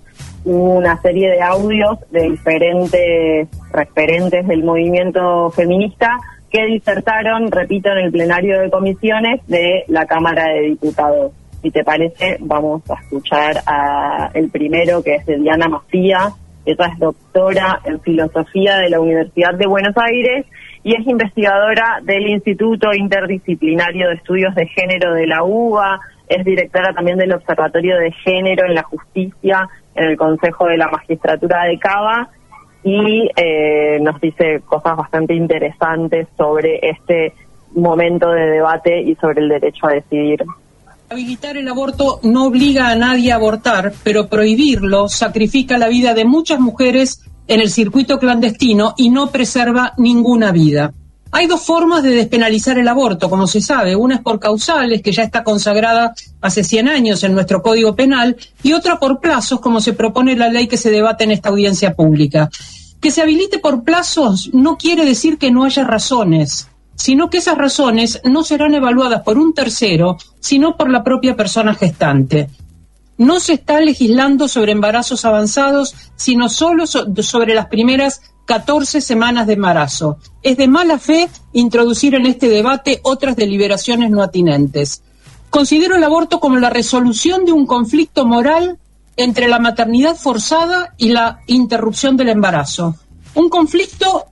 una 0.44 1.00
serie 1.00 1.30
de 1.30 1.40
audios 1.40 1.98
de 2.10 2.30
diferentes 2.30 3.48
referentes 3.70 4.46
del 4.46 4.64
movimiento 4.64 5.50
feminista 5.50 6.18
que 6.50 6.66
disertaron, 6.66 7.50
repito, 7.50 7.90
en 7.90 7.98
el 7.98 8.12
plenario 8.12 8.60
de 8.60 8.70
comisiones 8.70 9.40
de 9.46 9.84
la 9.88 10.04
Cámara 10.04 10.48
de 10.48 10.60
Diputados. 10.62 11.32
Si 11.62 11.70
te 11.70 11.84
parece, 11.84 12.38
vamos 12.40 12.82
a 12.90 13.00
escuchar 13.00 13.62
a 13.66 14.30
el 14.34 14.50
primero, 14.50 15.02
que 15.02 15.14
es 15.14 15.26
de 15.26 15.38
Diana 15.38 15.68
Macía. 15.68 16.32
Ella 16.64 16.86
es 16.92 16.98
doctora 16.98 17.80
en 17.84 18.00
filosofía 18.00 18.78
de 18.78 18.90
la 18.90 19.00
Universidad 19.00 19.54
de 19.54 19.66
Buenos 19.66 19.94
Aires 19.96 20.46
y 20.84 20.94
es 20.94 21.06
investigadora 21.06 22.00
del 22.02 22.28
Instituto 22.28 22.92
Interdisciplinario 22.92 24.08
de 24.08 24.14
Estudios 24.14 24.54
de 24.54 24.66
Género 24.66 25.14
de 25.14 25.26
la 25.26 25.44
UBA, 25.44 26.00
es 26.28 26.44
directora 26.44 26.92
también 26.94 27.18
del 27.18 27.32
Observatorio 27.32 27.96
de 27.98 28.10
Género 28.12 28.66
en 28.66 28.74
la 28.74 28.82
Justicia 28.82 29.68
en 29.94 30.04
el 30.04 30.16
Consejo 30.16 30.66
de 30.66 30.78
la 30.78 30.88
Magistratura 30.88 31.64
de 31.64 31.78
Cava 31.78 32.30
y 32.82 33.28
eh, 33.36 33.98
nos 34.00 34.20
dice 34.20 34.60
cosas 34.64 34.96
bastante 34.96 35.34
interesantes 35.34 36.26
sobre 36.36 36.80
este 36.82 37.34
momento 37.74 38.30
de 38.30 38.46
debate 38.50 39.00
y 39.02 39.14
sobre 39.16 39.42
el 39.42 39.48
derecho 39.48 39.86
a 39.86 39.92
decidir. 39.92 40.42
Habilitar 41.12 41.58
el 41.58 41.68
aborto 41.68 42.20
no 42.22 42.46
obliga 42.46 42.88
a 42.88 42.96
nadie 42.96 43.32
a 43.32 43.34
abortar, 43.34 43.92
pero 44.02 44.28
prohibirlo 44.28 45.10
sacrifica 45.10 45.76
la 45.76 45.88
vida 45.88 46.14
de 46.14 46.24
muchas 46.24 46.58
mujeres 46.58 47.20
en 47.48 47.60
el 47.60 47.68
circuito 47.68 48.18
clandestino 48.18 48.94
y 48.96 49.10
no 49.10 49.30
preserva 49.30 49.92
ninguna 49.98 50.52
vida. 50.52 50.94
Hay 51.30 51.46
dos 51.48 51.60
formas 51.60 52.02
de 52.02 52.12
despenalizar 52.12 52.78
el 52.78 52.88
aborto, 52.88 53.28
como 53.28 53.46
se 53.46 53.60
sabe. 53.60 53.94
Una 53.94 54.14
es 54.14 54.20
por 54.22 54.40
causales, 54.40 55.02
que 55.02 55.12
ya 55.12 55.24
está 55.24 55.44
consagrada 55.44 56.14
hace 56.40 56.64
100 56.64 56.88
años 56.88 57.22
en 57.24 57.34
nuestro 57.34 57.60
Código 57.60 57.94
Penal, 57.94 58.38
y 58.62 58.72
otra 58.72 58.98
por 58.98 59.20
plazos, 59.20 59.60
como 59.60 59.82
se 59.82 59.92
propone 59.92 60.34
la 60.34 60.48
ley 60.48 60.66
que 60.66 60.78
se 60.78 60.90
debate 60.90 61.24
en 61.24 61.32
esta 61.32 61.50
audiencia 61.50 61.94
pública. 61.94 62.48
Que 63.02 63.10
se 63.10 63.20
habilite 63.20 63.58
por 63.58 63.84
plazos 63.84 64.48
no 64.54 64.78
quiere 64.78 65.04
decir 65.04 65.36
que 65.36 65.50
no 65.50 65.64
haya 65.64 65.84
razones, 65.84 66.68
sino 67.02 67.30
que 67.30 67.38
esas 67.38 67.58
razones 67.58 68.20
no 68.22 68.44
serán 68.44 68.74
evaluadas 68.74 69.22
por 69.22 69.36
un 69.36 69.54
tercero, 69.54 70.18
sino 70.38 70.76
por 70.76 70.88
la 70.88 71.02
propia 71.02 71.34
persona 71.34 71.74
gestante. 71.74 72.48
No 73.18 73.40
se 73.40 73.54
está 73.54 73.80
legislando 73.80 74.46
sobre 74.46 74.70
embarazos 74.70 75.24
avanzados, 75.24 75.96
sino 76.14 76.48
solo 76.48 76.86
sobre 76.86 77.56
las 77.56 77.66
primeras 77.66 78.20
14 78.44 79.00
semanas 79.00 79.48
de 79.48 79.54
embarazo. 79.54 80.18
Es 80.44 80.56
de 80.56 80.68
mala 80.68 80.96
fe 81.00 81.28
introducir 81.52 82.14
en 82.14 82.26
este 82.26 82.48
debate 82.48 83.00
otras 83.02 83.34
deliberaciones 83.34 84.12
no 84.12 84.22
atinentes. 84.22 85.02
Considero 85.50 85.96
el 85.96 86.04
aborto 86.04 86.38
como 86.38 86.58
la 86.58 86.70
resolución 86.70 87.44
de 87.44 87.50
un 87.50 87.66
conflicto 87.66 88.26
moral 88.26 88.78
entre 89.16 89.48
la 89.48 89.58
maternidad 89.58 90.14
forzada 90.14 90.94
y 90.98 91.08
la 91.08 91.40
interrupción 91.48 92.16
del 92.16 92.28
embarazo. 92.28 92.94
Un 93.34 93.48
conflicto 93.48 94.26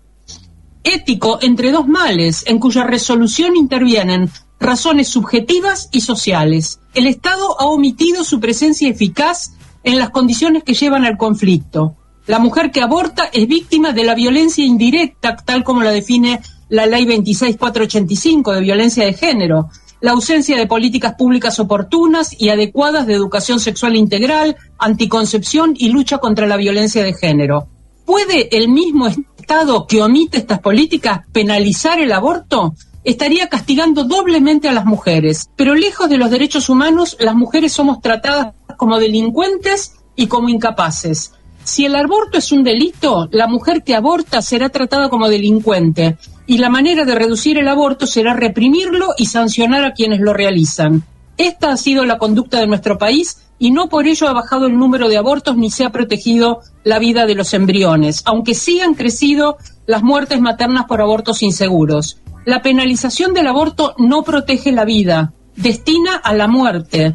ético 0.84 1.38
entre 1.42 1.72
dos 1.72 1.86
males 1.86 2.44
en 2.46 2.58
cuya 2.58 2.84
resolución 2.84 3.56
intervienen 3.56 4.30
razones 4.58 5.08
subjetivas 5.08 5.88
y 5.92 6.02
sociales. 6.02 6.80
El 6.94 7.06
Estado 7.06 7.60
ha 7.60 7.64
omitido 7.66 8.24
su 8.24 8.40
presencia 8.40 8.88
eficaz 8.88 9.52
en 9.82 9.98
las 9.98 10.10
condiciones 10.10 10.62
que 10.64 10.74
llevan 10.74 11.04
al 11.04 11.16
conflicto. 11.16 11.96
La 12.26 12.38
mujer 12.38 12.70
que 12.70 12.82
aborta 12.82 13.30
es 13.32 13.48
víctima 13.48 13.92
de 13.92 14.04
la 14.04 14.14
violencia 14.14 14.64
indirecta, 14.64 15.36
tal 15.36 15.64
como 15.64 15.82
la 15.82 15.90
define 15.90 16.40
la 16.68 16.86
Ley 16.86 17.04
26485 17.04 18.52
de 18.52 18.60
violencia 18.60 19.04
de 19.04 19.14
género, 19.14 19.70
la 20.00 20.12
ausencia 20.12 20.56
de 20.56 20.66
políticas 20.66 21.14
públicas 21.14 21.58
oportunas 21.58 22.34
y 22.38 22.48
adecuadas 22.48 23.06
de 23.06 23.14
educación 23.14 23.60
sexual 23.60 23.96
integral, 23.96 24.56
anticoncepción 24.78 25.74
y 25.76 25.88
lucha 25.88 26.18
contra 26.18 26.46
la 26.46 26.56
violencia 26.56 27.02
de 27.02 27.14
género. 27.14 27.66
¿Puede 28.04 28.56
el 28.56 28.68
mismo 28.68 29.08
Estado 29.50 29.84
que 29.88 30.00
omite 30.00 30.38
estas 30.38 30.60
políticas 30.60 31.22
penalizar 31.32 31.98
el 31.98 32.12
aborto? 32.12 32.76
Estaría 33.02 33.48
castigando 33.48 34.04
doblemente 34.04 34.68
a 34.68 34.72
las 34.72 34.84
mujeres, 34.84 35.50
pero 35.56 35.74
lejos 35.74 36.08
de 36.08 36.18
los 36.18 36.30
derechos 36.30 36.68
humanos, 36.68 37.16
las 37.18 37.34
mujeres 37.34 37.72
somos 37.72 38.00
tratadas 38.00 38.54
como 38.76 39.00
delincuentes 39.00 39.94
y 40.14 40.28
como 40.28 40.50
incapaces. 40.50 41.32
Si 41.64 41.84
el 41.84 41.96
aborto 41.96 42.38
es 42.38 42.52
un 42.52 42.62
delito, 42.62 43.28
la 43.32 43.48
mujer 43.48 43.82
que 43.82 43.96
aborta 43.96 44.40
será 44.40 44.68
tratada 44.68 45.08
como 45.08 45.28
delincuente 45.28 46.16
y 46.46 46.58
la 46.58 46.68
manera 46.68 47.04
de 47.04 47.16
reducir 47.16 47.58
el 47.58 47.66
aborto 47.66 48.06
será 48.06 48.34
reprimirlo 48.34 49.14
y 49.18 49.26
sancionar 49.26 49.84
a 49.84 49.94
quienes 49.94 50.20
lo 50.20 50.32
realizan. 50.32 51.02
Esta 51.38 51.72
ha 51.72 51.76
sido 51.76 52.04
la 52.04 52.18
conducta 52.18 52.60
de 52.60 52.68
nuestro 52.68 52.98
país 52.98 53.49
y 53.60 53.70
no 53.70 53.88
por 53.90 54.06
ello 54.06 54.26
ha 54.26 54.32
bajado 54.32 54.66
el 54.66 54.78
número 54.78 55.08
de 55.08 55.18
abortos 55.18 55.54
ni 55.54 55.70
se 55.70 55.84
ha 55.84 55.90
protegido 55.90 56.62
la 56.82 56.98
vida 56.98 57.26
de 57.26 57.34
los 57.34 57.52
embriones, 57.52 58.22
aunque 58.24 58.54
sí 58.54 58.80
han 58.80 58.94
crecido 58.94 59.58
las 59.86 60.02
muertes 60.02 60.40
maternas 60.40 60.86
por 60.86 61.02
abortos 61.02 61.42
inseguros. 61.42 62.22
La 62.46 62.62
penalización 62.62 63.34
del 63.34 63.46
aborto 63.46 63.94
no 63.98 64.22
protege 64.22 64.72
la 64.72 64.86
vida, 64.86 65.34
destina 65.56 66.16
a 66.16 66.32
la 66.32 66.48
muerte. 66.48 67.14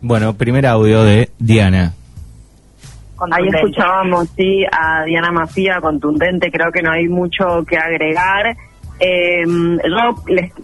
Bueno, 0.00 0.34
primer 0.34 0.66
audio 0.66 1.02
de 1.02 1.30
Diana. 1.40 1.94
Ahí 3.32 3.48
escuchábamos, 3.52 4.28
sí, 4.36 4.64
a 4.70 5.04
Diana 5.04 5.32
Mafía, 5.32 5.80
contundente, 5.80 6.52
creo 6.52 6.70
que 6.70 6.80
no 6.80 6.92
hay 6.92 7.08
mucho 7.08 7.64
que 7.68 7.76
agregar. 7.76 8.56
Eh, 9.00 9.44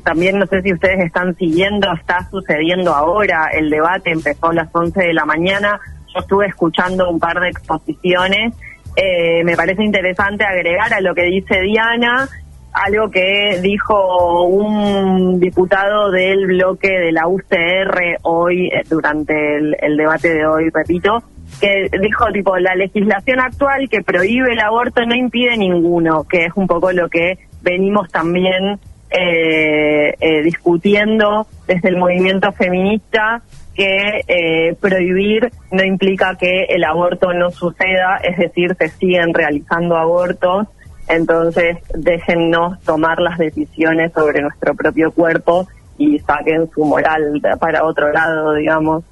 también 0.05 0.39
no 0.39 0.47
sé 0.47 0.61
si 0.61 0.73
ustedes 0.73 1.05
están 1.05 1.35
siguiendo, 1.37 1.91
está 1.95 2.29
sucediendo 2.31 2.95
ahora, 2.95 3.49
el 3.53 3.71
debate 3.71 4.13
empezó 4.13 4.51
a 4.51 4.55
las 4.55 4.69
11 4.73 5.01
de 5.01 5.15
la 5.15 5.25
mañana, 5.25 5.81
yo 6.15 6.21
estuve 6.21 6.47
escuchando 6.47 7.09
un 7.09 7.19
par 7.19 7.41
de 7.41 7.49
exposiciones, 7.49 8.55
eh, 8.95 9.43
me 9.43 9.57
parece 9.57 9.83
interesante 9.83 10.45
agregar 10.45 10.93
a 10.93 11.01
lo 11.01 11.15
que 11.15 11.25
dice 11.25 11.63
Diana, 11.63 12.29
algo 12.75 13.11
que 13.11 13.59
dijo 13.63 14.43
un 14.43 15.41
diputado 15.41 16.11
del 16.11 16.47
bloque 16.47 16.91
de 16.91 17.13
la 17.13 17.27
UCR 17.27 18.19
hoy, 18.21 18.67
eh, 18.67 18.83
durante 18.91 19.57
el 19.57 19.97
debate 19.97 20.35
de 20.35 20.47
hoy, 20.47 20.69
repito, 20.69 21.23
que 21.61 21.89
dijo 22.01 22.27
tipo 22.33 22.57
la 22.59 22.75
legislación 22.75 23.41
actual 23.41 23.89
que 23.89 24.03
prohíbe 24.03 24.53
el 24.53 24.61
aborto 24.61 25.05
no 25.07 25.15
impide 25.15 25.57
ninguno, 25.57 26.25
que 26.25 26.47
es 26.47 26.53
un 26.55 26.67
poco 26.67 26.93
lo 26.93 27.09
que 27.09 27.39
venimos 27.67 28.09
también 28.11 28.79
eh, 29.11 30.15
eh, 30.21 30.43
discutiendo 30.43 31.47
desde 31.67 31.89
el 31.89 31.97
movimiento 31.97 32.53
feminista 32.53 33.43
que 33.75 34.23
eh, 34.27 34.75
prohibir 34.81 35.51
no 35.71 35.85
implica 35.85 36.37
que 36.37 36.65
el 36.69 36.85
aborto 36.85 37.33
no 37.33 37.51
suceda, 37.51 38.17
es 38.23 38.39
decir, 38.39 38.75
se 38.79 38.89
siguen 38.89 39.35
realizando 39.35 39.97
abortos, 39.97 40.69
entonces 41.09 41.79
déjennos 41.95 42.81
tomar 42.83 43.21
las 43.21 43.37
decisiones 43.37 44.13
sobre 44.13 44.41
nuestro 44.41 44.75
propio 44.75 45.11
cuerpo 45.13 45.67
y 45.99 46.19
saquen 46.21 46.71
su 46.71 46.85
moral 46.85 47.41
para 47.59 47.85
otro 47.85 48.13
lado, 48.13 48.55
digamos. 48.55 49.05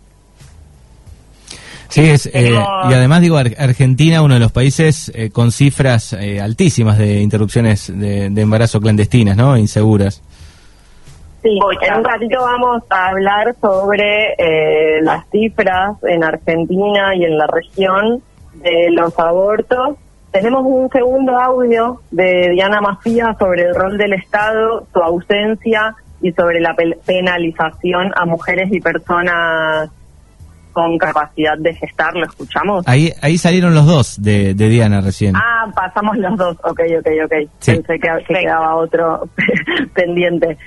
Sí, 1.89 2.09
es, 2.09 2.27
eh, 2.27 2.53
y 2.53 2.93
además 2.93 3.21
digo, 3.21 3.37
Argentina, 3.37 4.23
uno 4.23 4.35
de 4.35 4.41
los 4.41 4.53
países 4.53 5.13
eh, 5.15 5.31
con 5.31 5.53
cifras 5.53 6.13
eh, 6.15 6.41
altísimas 6.41 6.99
de 6.99 7.21
interrupciones 7.21 7.93
de, 7.95 8.27
embarazo 8.27 8.81
clandestinas, 8.81 9.37
¿no? 9.37 9.57
Inseguras. 9.57 10.23
Sí, 11.43 11.59
en 11.83 11.95
un 11.99 12.05
ratito 12.05 12.41
vamos 12.41 12.83
a 12.89 13.09
hablar 13.09 13.55
sobre 13.61 14.35
las 15.03 15.29
cifras 15.31 15.97
en 16.05 16.25
Argentina 16.25 17.15
y 17.15 17.25
en 17.25 17.37
la 17.37 17.47
región 17.47 18.23
de 18.55 18.91
los 18.91 19.19
abortos. 19.19 19.97
Tenemos 20.33 20.65
un 20.65 20.89
segundo 20.91 21.39
audio 21.39 22.01
de 22.11 22.49
Diana 22.51 22.81
Mafía 22.81 23.37
sobre 23.39 23.63
el 23.63 23.75
rol 23.75 23.99
del 23.99 24.15
Estado, 24.15 24.87
su 24.93 25.01
ausencia 25.01 25.95
y 26.23 26.33
sobre 26.33 26.61
la 26.61 26.75
penalización 27.05 28.11
a 28.17 28.25
mujeres 28.25 28.73
y 28.73 28.81
personas 28.81 29.91
con 30.75 30.99
capacidad 30.99 31.57
de 31.57 31.73
gestar, 31.75 32.13
¿lo 32.15 32.27
escuchamos? 32.27 32.87
Ahí 32.87 33.13
ahí 33.23 33.39
salieron 33.39 33.75
los 33.75 33.87
dos 33.87 34.21
de, 34.21 34.53
Diana 34.55 35.01
recién. 35.01 35.35
Ah, 35.37 35.67
pasamos 35.75 36.19
los 36.19 36.37
dos, 36.37 36.57
ok, 36.65 36.81
ok, 36.99 37.09
ok. 37.25 37.33
Pensé 37.65 37.99
que, 37.99 38.25
quedaba 38.27 38.77
otro 38.77 39.29
pendiente. 39.95 40.59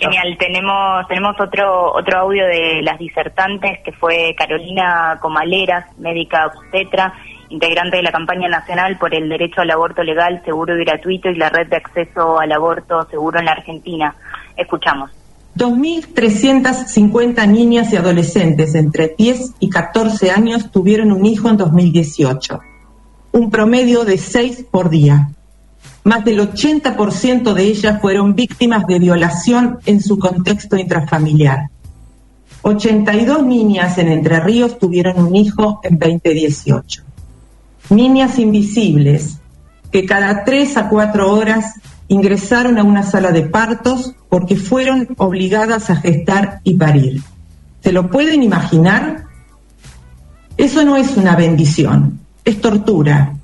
Genial, 0.00 0.36
tenemos 0.38 1.06
tenemos 1.08 1.36
otro 1.38 1.92
otro 1.92 2.18
audio 2.18 2.46
de 2.46 2.80
las 2.82 2.98
disertantes 2.98 3.80
que 3.84 3.92
fue 3.92 4.34
Carolina 4.36 5.18
Comaleras, 5.20 5.86
médica 5.98 6.46
obstetra, 6.46 7.12
integrante 7.50 7.98
de 7.98 8.02
la 8.02 8.10
campaña 8.10 8.48
nacional 8.48 8.96
por 8.98 9.14
el 9.14 9.28
derecho 9.28 9.60
al 9.60 9.70
aborto 9.70 10.02
legal, 10.02 10.42
seguro 10.44 10.74
y 10.76 10.84
gratuito 10.84 11.28
y 11.28 11.36
la 11.36 11.50
red 11.50 11.68
de 11.68 11.76
acceso 11.76 12.40
al 12.40 12.50
aborto 12.50 13.02
seguro 13.10 13.38
en 13.38 13.44
la 13.44 13.52
Argentina. 13.52 14.14
Escuchamos. 14.56 15.10
2.350 15.56 17.48
niñas 17.48 17.92
y 17.92 17.96
adolescentes 17.96 18.74
entre 18.74 19.14
10 19.16 19.52
y 19.60 19.70
14 19.70 20.30
años 20.30 20.70
tuvieron 20.70 21.12
un 21.12 21.24
hijo 21.26 21.48
en 21.48 21.56
2018, 21.56 22.60
un 23.32 23.50
promedio 23.50 24.04
de 24.04 24.18
6 24.18 24.66
por 24.70 24.90
día. 24.90 25.30
Más 26.02 26.24
del 26.24 26.40
80% 26.40 27.54
de 27.54 27.62
ellas 27.62 28.00
fueron 28.00 28.34
víctimas 28.34 28.86
de 28.86 28.98
violación 28.98 29.78
en 29.86 30.02
su 30.02 30.18
contexto 30.18 30.76
intrafamiliar. 30.76 31.70
82 32.62 33.44
niñas 33.44 33.96
en 33.98 34.08
Entre 34.08 34.40
Ríos 34.40 34.78
tuvieron 34.78 35.24
un 35.24 35.36
hijo 35.36 35.80
en 35.82 35.98
2018. 35.98 37.02
Niñas 37.90 38.38
invisibles 38.38 39.38
que 39.92 40.04
cada 40.04 40.44
3 40.44 40.76
a 40.78 40.88
4 40.88 41.32
horas 41.32 41.74
ingresaron 42.08 42.78
a 42.78 42.82
una 42.82 43.02
sala 43.02 43.32
de 43.32 43.42
partos 43.42 44.14
porque 44.28 44.56
fueron 44.56 45.08
obligadas 45.16 45.90
a 45.90 45.96
gestar 45.96 46.60
y 46.64 46.74
parir. 46.74 47.22
¿Se 47.82 47.92
lo 47.92 48.10
pueden 48.10 48.42
imaginar? 48.42 49.24
Eso 50.56 50.84
no 50.84 50.96
es 50.96 51.16
una 51.16 51.36
bendición, 51.36 52.20
es 52.44 52.60
tortura. 52.60 53.34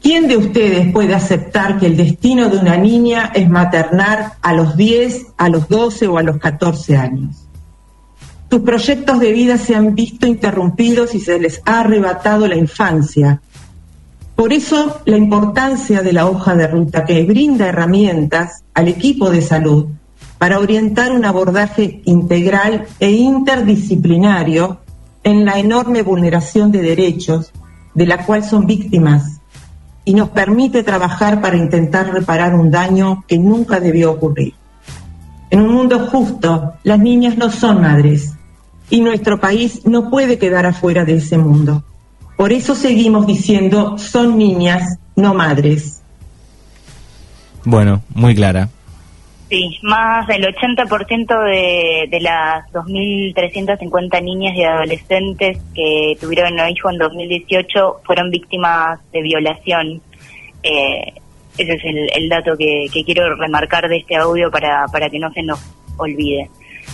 ¿Quién 0.00 0.28
de 0.28 0.36
ustedes 0.36 0.92
puede 0.92 1.14
aceptar 1.14 1.78
que 1.78 1.86
el 1.86 1.96
destino 1.96 2.48
de 2.48 2.58
una 2.58 2.76
niña 2.76 3.30
es 3.34 3.48
maternar 3.48 4.34
a 4.40 4.52
los 4.54 4.76
10, 4.76 5.26
a 5.36 5.48
los 5.48 5.68
12 5.68 6.06
o 6.06 6.18
a 6.18 6.22
los 6.22 6.38
14 6.38 6.96
años? 6.96 7.48
Sus 8.50 8.60
proyectos 8.62 9.20
de 9.20 9.32
vida 9.32 9.58
se 9.58 9.74
han 9.74 9.94
visto 9.94 10.26
interrumpidos 10.26 11.14
y 11.14 11.20
se 11.20 11.38
les 11.38 11.60
ha 11.66 11.80
arrebatado 11.80 12.46
la 12.48 12.56
infancia, 12.56 13.42
Por 14.38 14.52
eso 14.52 15.00
la 15.04 15.16
importancia 15.16 16.00
de 16.00 16.12
la 16.12 16.28
hoja 16.28 16.54
de 16.54 16.68
ruta 16.68 17.04
que 17.04 17.24
brinda 17.24 17.66
herramientas 17.66 18.62
al 18.72 18.86
equipo 18.86 19.30
de 19.30 19.42
salud 19.42 19.86
para 20.38 20.60
orientar 20.60 21.10
un 21.10 21.24
abordaje 21.24 22.02
integral 22.04 22.86
e 23.00 23.10
interdisciplinario 23.10 24.78
en 25.24 25.44
la 25.44 25.58
enorme 25.58 26.02
vulneración 26.02 26.70
de 26.70 26.82
derechos 26.82 27.52
de 27.94 28.06
la 28.06 28.24
cual 28.24 28.44
son 28.44 28.68
víctimas 28.68 29.40
y 30.04 30.14
nos 30.14 30.28
permite 30.28 30.84
trabajar 30.84 31.40
para 31.40 31.56
intentar 31.56 32.12
reparar 32.12 32.54
un 32.54 32.70
daño 32.70 33.24
que 33.26 33.38
nunca 33.38 33.80
debió 33.80 34.12
ocurrir. 34.12 34.54
En 35.50 35.62
un 35.62 35.74
mundo 35.74 35.98
justo, 36.12 36.74
las 36.84 37.00
niñas 37.00 37.36
no 37.36 37.50
son 37.50 37.80
madres 37.80 38.34
y 38.88 39.00
nuestro 39.00 39.40
país 39.40 39.84
no 39.84 40.10
puede 40.10 40.38
quedar 40.38 40.64
afuera 40.64 41.04
de 41.04 41.16
ese 41.16 41.36
mundo. 41.38 41.82
Por 42.38 42.52
eso 42.52 42.76
seguimos 42.76 43.26
diciendo, 43.26 43.98
son 43.98 44.38
niñas, 44.38 44.96
no 45.16 45.34
madres. 45.34 46.04
Bueno, 47.64 48.00
muy 48.14 48.32
clara. 48.36 48.68
Sí, 49.50 49.76
más 49.82 50.24
del 50.28 50.44
80% 50.44 51.44
de, 51.44 52.06
de 52.08 52.20
las 52.20 52.64
2.350 52.72 54.22
niñas 54.22 54.54
y 54.54 54.62
adolescentes 54.62 55.58
que 55.74 56.16
tuvieron 56.20 56.52
un 56.52 56.70
hijo 56.70 56.88
en 56.90 56.98
2018 56.98 58.02
fueron 58.04 58.30
víctimas 58.30 59.00
de 59.12 59.20
violación. 59.20 60.00
Eh, 60.62 61.12
ese 61.56 61.72
es 61.72 61.82
el, 62.14 62.28
dato 62.28 62.56
que, 62.56 62.86
que, 62.92 63.02
quiero 63.02 63.34
remarcar 63.34 63.88
de 63.88 63.96
este 63.96 64.14
audio 64.14 64.48
para, 64.48 64.86
para 64.92 65.10
que 65.10 65.18
no 65.18 65.32
se 65.32 65.42
nos 65.42 65.58
olvide. 65.96 66.48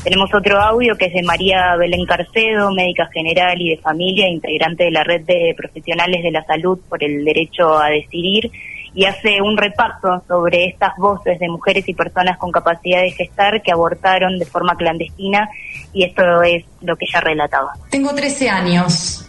Tenemos 0.05 0.29
otro 0.35 0.61
audio 0.61 0.97
que 0.99 1.07
es 1.07 1.15
de 1.15 1.23
María 1.23 1.75
Belén 1.79 2.05
Carcedo, 2.05 2.71
médica 2.73 3.09
general 3.11 3.59
y 3.59 3.71
de 3.71 3.79
familia, 3.79 4.29
integrante 4.29 4.85
de 4.85 4.91
la 4.91 5.03
red 5.03 5.23
de 5.23 5.55
profesionales 5.57 6.23
de 6.23 6.31
la 6.31 6.45
salud 6.45 6.79
por 6.91 7.03
el 7.03 7.25
derecho 7.25 7.79
a 7.79 7.89
decidir 7.89 8.53
y 8.95 9.07
hace 9.07 9.41
un 9.41 9.57
repaso 9.57 10.23
sobre 10.29 10.67
estas 10.67 10.91
voces 10.99 11.39
de 11.39 11.49
mujeres 11.49 11.89
y 11.89 11.95
personas 11.95 12.37
con 12.37 12.53
capacidad 12.53 13.01
de 13.01 13.13
gestar 13.13 13.63
que 13.63 13.73
abortaron 13.73 14.39
de 14.39 14.45
forma 14.45 14.77
clandestina 14.77 15.49
y 15.95 16.05
esto 16.05 16.43
es 16.43 16.67
lo 16.83 16.97
que 16.97 17.07
ella 17.09 17.23
relataba. 17.23 17.73
Tengo 17.89 18.15
13 18.15 18.51
años. 18.51 19.27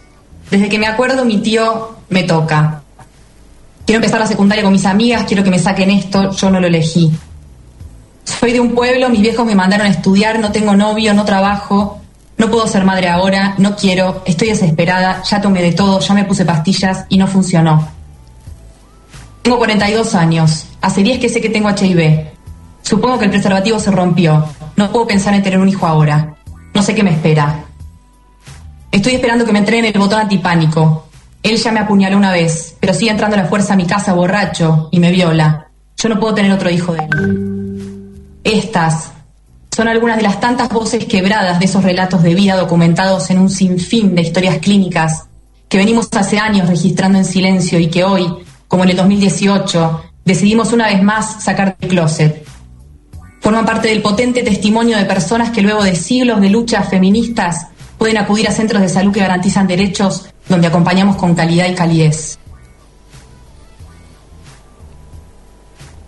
Desde 0.50 0.68
que 0.68 0.78
me 0.78 0.86
acuerdo 0.86 1.24
mi 1.24 1.38
tío 1.38 1.96
me 2.10 2.24
toca. 2.24 2.82
Quiero 3.86 3.96
empezar 3.96 4.20
la 4.20 4.26
secundaria 4.26 4.62
con 4.62 4.72
mis 4.72 4.84
amigas, 4.84 5.24
quiero 5.26 5.42
que 5.42 5.50
me 5.50 5.58
saquen 5.58 5.90
esto, 5.90 6.32
yo 6.32 6.50
no 6.50 6.60
lo 6.60 6.66
elegí. 6.66 7.10
Soy 8.26 8.52
de 8.52 8.60
un 8.60 8.74
pueblo, 8.74 9.08
mis 9.08 9.20
viejos 9.20 9.46
me 9.46 9.54
mandaron 9.54 9.86
a 9.86 9.90
estudiar, 9.90 10.40
no 10.40 10.50
tengo 10.50 10.74
novio, 10.74 11.14
no 11.14 11.24
trabajo, 11.24 12.00
no 12.36 12.50
puedo 12.50 12.66
ser 12.66 12.84
madre 12.84 13.08
ahora, 13.08 13.54
no 13.58 13.76
quiero, 13.76 14.22
estoy 14.26 14.48
desesperada, 14.48 15.22
ya 15.22 15.40
tomé 15.40 15.62
de 15.62 15.72
todo, 15.72 16.00
ya 16.00 16.12
me 16.12 16.24
puse 16.24 16.44
pastillas 16.44 17.06
y 17.08 17.18
no 17.18 17.28
funcionó. 17.28 17.88
Tengo 19.42 19.58
42 19.58 20.14
años. 20.16 20.66
Hace 20.80 21.04
10 21.04 21.20
que 21.20 21.28
sé 21.28 21.40
que 21.40 21.48
tengo 21.48 21.70
HIV. 21.70 22.26
Supongo 22.82 23.18
que 23.18 23.26
el 23.26 23.30
preservativo 23.30 23.78
se 23.78 23.92
rompió. 23.92 24.44
No 24.74 24.90
puedo 24.90 25.06
pensar 25.06 25.34
en 25.34 25.42
tener 25.44 25.60
un 25.60 25.68
hijo 25.68 25.86
ahora. 25.86 26.34
No 26.74 26.82
sé 26.82 26.96
qué 26.96 27.04
me 27.04 27.12
espera. 27.12 27.64
Estoy 28.90 29.14
esperando 29.14 29.44
que 29.44 29.52
me 29.52 29.60
entreguen 29.60 29.84
el 29.84 30.00
botón 30.00 30.18
antipánico. 30.18 31.06
Él 31.44 31.56
ya 31.58 31.70
me 31.70 31.78
apuñaló 31.78 32.16
una 32.16 32.32
vez, 32.32 32.76
pero 32.80 32.92
sigue 32.92 33.12
entrando 33.12 33.36
a 33.36 33.42
la 33.42 33.48
fuerza 33.48 33.74
a 33.74 33.76
mi 33.76 33.86
casa 33.86 34.14
borracho 34.14 34.88
y 34.90 34.98
me 34.98 35.12
viola. 35.12 35.68
Yo 35.96 36.08
no 36.08 36.18
puedo 36.18 36.34
tener 36.34 36.50
otro 36.50 36.68
hijo 36.68 36.92
de 36.92 37.04
él. 37.04 37.55
Estas 38.46 39.10
son 39.74 39.88
algunas 39.88 40.18
de 40.18 40.22
las 40.22 40.38
tantas 40.38 40.68
voces 40.68 41.04
quebradas 41.06 41.58
de 41.58 41.64
esos 41.64 41.82
relatos 41.82 42.22
de 42.22 42.32
vida 42.36 42.54
documentados 42.54 43.28
en 43.30 43.40
un 43.40 43.50
sinfín 43.50 44.14
de 44.14 44.22
historias 44.22 44.58
clínicas 44.58 45.24
que 45.68 45.78
venimos 45.78 46.08
hace 46.12 46.38
años 46.38 46.68
registrando 46.68 47.18
en 47.18 47.24
silencio 47.24 47.80
y 47.80 47.88
que 47.88 48.04
hoy, 48.04 48.32
como 48.68 48.84
en 48.84 48.90
el 48.90 48.96
2018, 48.98 50.00
decidimos 50.24 50.72
una 50.72 50.86
vez 50.86 51.02
más 51.02 51.42
sacar 51.42 51.76
del 51.80 51.90
closet. 51.90 52.46
Forman 53.40 53.66
parte 53.66 53.88
del 53.88 54.00
potente 54.00 54.44
testimonio 54.44 54.96
de 54.96 55.06
personas 55.06 55.50
que 55.50 55.62
luego 55.62 55.82
de 55.82 55.96
siglos 55.96 56.40
de 56.40 56.48
luchas 56.48 56.88
feministas 56.88 57.66
pueden 57.98 58.16
acudir 58.16 58.46
a 58.46 58.52
centros 58.52 58.80
de 58.80 58.88
salud 58.88 59.12
que 59.12 59.18
garantizan 59.18 59.66
derechos 59.66 60.30
donde 60.48 60.68
acompañamos 60.68 61.16
con 61.16 61.34
calidad 61.34 61.66
y 61.68 61.74
calidez. 61.74 62.38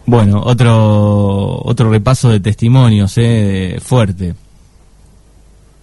Bueno, 0.09 0.41
otro 0.43 1.61
otro 1.65 1.91
repaso 1.91 2.31
de 2.31 2.41
testimonios, 2.41 3.19
eh, 3.19 3.77
fuerte. 3.79 4.35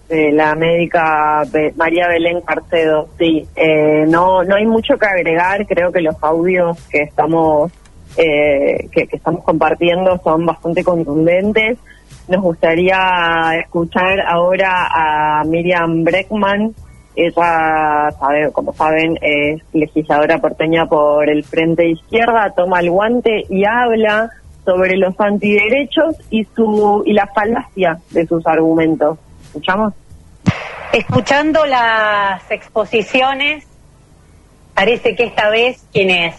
la 0.10 0.56
médica 0.56 1.44
María 1.76 2.08
Belén 2.08 2.42
Carcedo, 2.42 3.08
sí. 3.20 3.46
Eh, 3.56 4.04
no, 4.08 4.44
no 4.44 4.56
hay 4.56 4.66
mucho 4.66 4.98
que 4.98 5.06
agregar. 5.06 5.68
Creo 5.68 5.92
que 5.92 6.02
los 6.02 6.16
audios 6.24 6.76
que 6.90 7.04
estamos 7.04 7.72
eh, 8.18 8.90
que, 8.92 9.08
estamos 9.12 9.44
compartiendo 9.44 10.20
son 10.24 10.44
bastante 10.44 10.84
contundentes. 10.84 11.78
Nos 12.28 12.42
gustaría 12.42 12.98
escuchar 13.60 14.22
ahora 14.22 14.88
a 14.90 15.44
Miriam 15.44 16.04
Breckman. 16.04 16.74
Ella, 17.16 18.10
como 18.52 18.74
saben, 18.74 19.18
es 19.22 19.62
legisladora 19.74 20.40
porteña 20.40 20.86
por 20.86 21.30
el 21.30 21.44
Frente 21.44 21.88
Izquierda, 21.90 22.54
toma 22.56 22.80
el 22.80 22.90
guante 22.90 23.46
y 23.50 23.66
habla 23.66 24.30
sobre 24.66 24.98
los 24.98 25.18
antiderechos 25.20 26.16
y 26.30 26.46
su 26.56 27.04
y 27.06 27.14
la 27.14 27.28
falacia 27.28 28.00
de 28.12 28.26
sus 28.28 28.46
argumentos. 28.46 29.18
¿Escuchamos? 29.46 29.94
Escuchando 30.92 31.66
las 31.66 32.50
exposiciones, 32.50 33.66
parece 34.74 35.16
que 35.16 35.26
esta 35.26 35.50
vez 35.50 35.86
quienes 35.94 36.36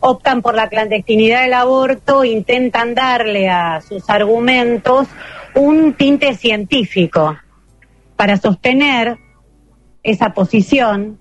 optan 0.00 0.42
por 0.42 0.54
la 0.54 0.68
clandestinidad 0.68 1.42
del 1.42 1.54
aborto 1.54 2.24
intentan 2.24 2.94
darle 2.94 3.48
a 3.48 3.80
sus 3.80 4.08
argumentos 4.08 5.08
un 5.54 5.94
tinte 5.94 6.34
científico 6.34 7.36
para 8.16 8.36
sostener 8.36 9.18
esa 10.02 10.34
posición. 10.34 11.18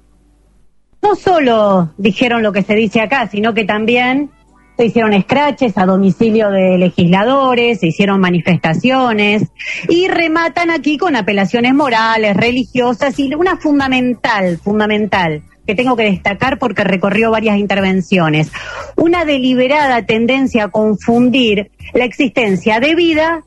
No 1.01 1.15
solo 1.15 1.93
dijeron 1.97 2.43
lo 2.43 2.51
que 2.51 2.63
se 2.63 2.75
dice 2.75 3.01
acá, 3.01 3.27
sino 3.27 3.53
que 3.53 3.65
también 3.65 4.31
se 4.79 4.85
hicieron 4.85 5.11
escraches 5.11 5.77
a 5.77 5.85
domicilio 5.85 6.51
de 6.51 6.77
legisladores, 6.77 7.81
se 7.81 7.87
hicieron 7.87 8.21
manifestaciones 8.21 9.43
y 9.89 10.07
rematan 10.07 10.71
aquí 10.71 10.97
con 10.97 11.17
apelaciones 11.17 11.73
morales, 11.73 12.37
religiosas 12.37 13.19
y 13.19 13.33
una 13.35 13.57
fundamental, 13.57 14.57
fundamental, 14.57 15.43
que 15.67 15.75
tengo 15.75 15.97
que 15.97 16.03
destacar 16.03 16.59
porque 16.59 16.85
recorrió 16.85 17.29
varias 17.29 17.57
intervenciones. 17.57 18.51
Una 18.95 19.25
deliberada 19.25 20.05
tendencia 20.05 20.65
a 20.65 20.69
confundir 20.69 21.71
la 21.93 22.05
existencia 22.05 22.79
de 22.79 22.95
vida 22.95 23.43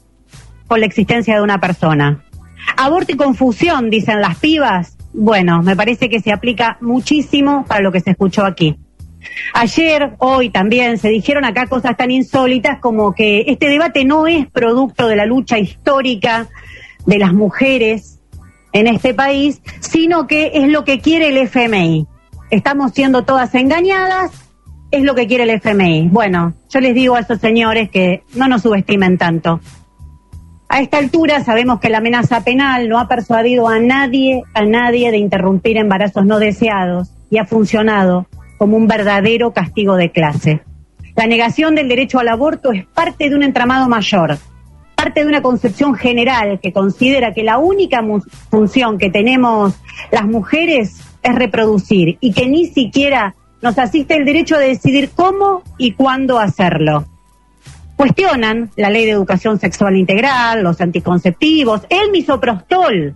con 0.66 0.80
la 0.80 0.86
existencia 0.86 1.34
de 1.34 1.42
una 1.42 1.60
persona. 1.60 2.24
Aborto 2.76 3.12
y 3.12 3.16
confusión, 3.16 3.88
dicen 3.88 4.20
las 4.20 4.36
pibas. 4.38 4.98
Bueno, 5.12 5.62
me 5.62 5.76
parece 5.76 6.08
que 6.08 6.20
se 6.20 6.32
aplica 6.32 6.78
muchísimo 6.80 7.64
para 7.66 7.80
lo 7.80 7.92
que 7.92 8.00
se 8.00 8.10
escuchó 8.10 8.44
aquí. 8.44 8.76
Ayer, 9.54 10.14
hoy 10.18 10.50
también, 10.50 10.98
se 10.98 11.08
dijeron 11.08 11.44
acá 11.44 11.66
cosas 11.66 11.96
tan 11.96 12.10
insólitas 12.10 12.80
como 12.80 13.14
que 13.14 13.44
este 13.46 13.68
debate 13.68 14.04
no 14.04 14.26
es 14.26 14.46
producto 14.48 15.06
de 15.06 15.16
la 15.16 15.26
lucha 15.26 15.58
histórica 15.58 16.48
de 17.06 17.18
las 17.18 17.32
mujeres 17.32 18.20
en 18.72 18.86
este 18.86 19.14
país, 19.14 19.62
sino 19.80 20.26
que 20.26 20.52
es 20.54 20.68
lo 20.68 20.84
que 20.84 21.00
quiere 21.00 21.28
el 21.28 21.36
FMI 21.36 22.06
estamos 22.52 22.92
siendo 22.92 23.24
todas 23.24 23.54
engañadas, 23.54 24.30
es 24.90 25.02
lo 25.02 25.14
que 25.14 25.26
quiere 25.26 25.44
el 25.44 25.50
FMI. 25.50 26.08
Bueno, 26.12 26.52
yo 26.68 26.80
les 26.80 26.94
digo 26.94 27.16
a 27.16 27.20
esos 27.20 27.40
señores 27.40 27.90
que 27.90 28.22
no 28.34 28.46
nos 28.46 28.62
subestimen 28.62 29.16
tanto. 29.16 29.58
A 30.72 30.80
esta 30.80 30.96
altura 30.96 31.44
sabemos 31.44 31.80
que 31.80 31.90
la 31.90 31.98
amenaza 31.98 32.44
penal 32.44 32.88
no 32.88 32.98
ha 32.98 33.06
persuadido 33.06 33.68
a 33.68 33.78
nadie, 33.78 34.42
a 34.54 34.64
nadie 34.64 35.10
de 35.10 35.18
interrumpir 35.18 35.76
embarazos 35.76 36.24
no 36.24 36.38
deseados 36.38 37.10
y 37.28 37.36
ha 37.36 37.44
funcionado 37.44 38.26
como 38.56 38.78
un 38.78 38.86
verdadero 38.86 39.52
castigo 39.52 39.96
de 39.96 40.10
clase. 40.10 40.62
La 41.14 41.26
negación 41.26 41.74
del 41.74 41.90
derecho 41.90 42.20
al 42.20 42.28
aborto 42.28 42.72
es 42.72 42.86
parte 42.86 43.28
de 43.28 43.36
un 43.36 43.42
entramado 43.42 43.86
mayor, 43.86 44.38
parte 44.94 45.20
de 45.20 45.26
una 45.26 45.42
concepción 45.42 45.94
general 45.94 46.58
que 46.58 46.72
considera 46.72 47.34
que 47.34 47.42
la 47.42 47.58
única 47.58 48.02
función 48.50 48.96
que 48.96 49.10
tenemos 49.10 49.74
las 50.10 50.24
mujeres 50.24 51.02
es 51.22 51.34
reproducir 51.34 52.16
y 52.18 52.32
que 52.32 52.46
ni 52.46 52.64
siquiera 52.64 53.34
nos 53.60 53.78
asiste 53.78 54.16
el 54.16 54.24
derecho 54.24 54.56
de 54.56 54.68
decidir 54.68 55.10
cómo 55.14 55.64
y 55.76 55.92
cuándo 55.92 56.38
hacerlo. 56.38 57.11
Cuestionan 58.02 58.68
la 58.74 58.90
ley 58.90 59.04
de 59.04 59.12
educación 59.12 59.60
sexual 59.60 59.96
integral, 59.96 60.64
los 60.64 60.80
anticonceptivos, 60.80 61.82
el 61.88 62.10
misoprostol. 62.10 63.14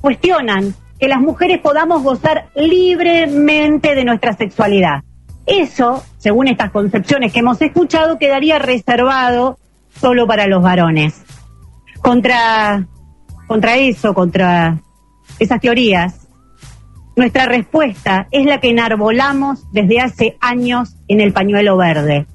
Cuestionan 0.00 0.74
que 0.98 1.06
las 1.06 1.20
mujeres 1.20 1.60
podamos 1.60 2.02
gozar 2.02 2.48
libremente 2.56 3.94
de 3.94 4.06
nuestra 4.06 4.32
sexualidad. 4.32 5.02
Eso, 5.44 6.02
según 6.16 6.48
estas 6.48 6.70
concepciones 6.70 7.30
que 7.30 7.40
hemos 7.40 7.60
escuchado, 7.60 8.18
quedaría 8.18 8.58
reservado 8.58 9.58
solo 10.00 10.26
para 10.26 10.46
los 10.46 10.62
varones. 10.62 11.22
Contra, 12.00 12.86
contra 13.46 13.76
eso, 13.76 14.14
contra 14.14 14.80
esas 15.38 15.60
teorías, 15.60 16.26
Nuestra 17.16 17.44
respuesta 17.44 18.28
es 18.30 18.46
la 18.46 18.60
que 18.60 18.70
enarbolamos 18.70 19.70
desde 19.72 20.00
hace 20.00 20.38
años 20.40 20.96
en 21.08 21.20
el 21.20 21.34
pañuelo 21.34 21.76
verde. 21.76 22.26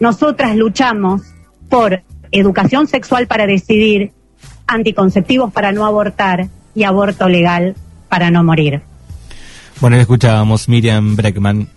Nosotras 0.00 0.56
luchamos 0.56 1.35
por 1.68 2.02
educación 2.32 2.86
sexual 2.86 3.26
para 3.26 3.46
decidir, 3.46 4.12
anticonceptivos 4.66 5.52
para 5.52 5.72
no 5.72 5.84
abortar 5.86 6.48
y 6.74 6.84
aborto 6.84 7.28
legal 7.28 7.74
para 8.08 8.30
no 8.30 8.44
morir. 8.44 8.82
Bueno, 9.80 9.96
escuchábamos 9.96 10.68
Miriam 10.68 11.16
Breckman. 11.16 11.68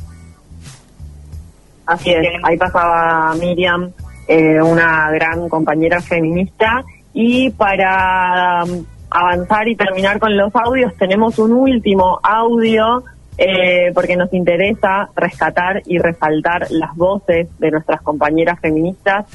Así 1.86 2.12
es, 2.12 2.20
ahí 2.44 2.56
pasaba 2.58 3.34
Miriam, 3.36 3.92
eh, 4.28 4.62
una 4.62 5.10
gran 5.12 5.50
compañera 5.50 6.00
feminista. 6.02 6.84
Y 7.14 7.50
para 7.50 8.64
um, 8.64 8.86
avanzar 9.10 9.68
y 9.68 9.76
terminar 9.76 10.20
con 10.20 10.38
los 10.38 10.56
audios, 10.56 10.96
tenemos 10.98 11.40
un 11.40 11.54
último 11.54 12.20
audio 12.22 13.04
eh, 13.38 13.92
porque 13.94 14.16
nos 14.16 14.32
interesa 14.34 15.10
rescatar 15.16 15.82
y 15.86 15.98
resaltar 15.98 16.68
las 16.70 16.96
voces 16.96 17.48
de 17.58 17.72
nuestras 17.72 18.02
compañeras 18.02 18.60
feministas. 18.60 19.26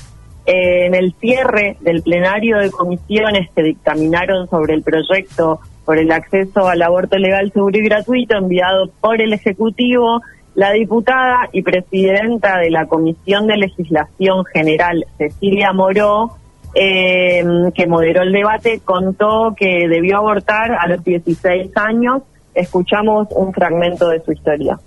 Eh, 0.46 0.86
en 0.86 0.94
el 0.94 1.14
cierre 1.20 1.78
del 1.80 2.02
plenario 2.02 2.58
de 2.58 2.70
comisiones 2.70 3.48
que 3.54 3.62
dictaminaron 3.62 4.48
sobre 4.50 4.74
el 4.74 4.82
proyecto 4.82 5.60
por 5.86 5.98
el 5.98 6.12
acceso 6.12 6.68
al 6.68 6.82
aborto 6.82 7.16
legal, 7.16 7.50
seguro 7.50 7.78
y 7.78 7.82
gratuito 7.82 8.36
enviado 8.36 8.90
por 9.00 9.22
el 9.22 9.32
Ejecutivo, 9.32 10.20
la 10.54 10.72
diputada 10.72 11.48
y 11.52 11.62
presidenta 11.62 12.58
de 12.58 12.70
la 12.70 12.86
Comisión 12.86 13.46
de 13.46 13.56
Legislación 13.56 14.44
General, 14.44 15.06
Cecilia 15.16 15.72
Moró, 15.72 16.36
eh, 16.74 17.42
que 17.74 17.86
moderó 17.86 18.22
el 18.22 18.32
debate, 18.32 18.80
contó 18.84 19.54
que 19.56 19.88
debió 19.88 20.18
abortar 20.18 20.72
a 20.72 20.86
los 20.88 21.02
16 21.02 21.70
años. 21.76 22.22
Escuchamos 22.54 23.28
un 23.30 23.52
fragmento 23.54 24.08
de 24.08 24.22
su 24.22 24.32
historia. 24.32 24.78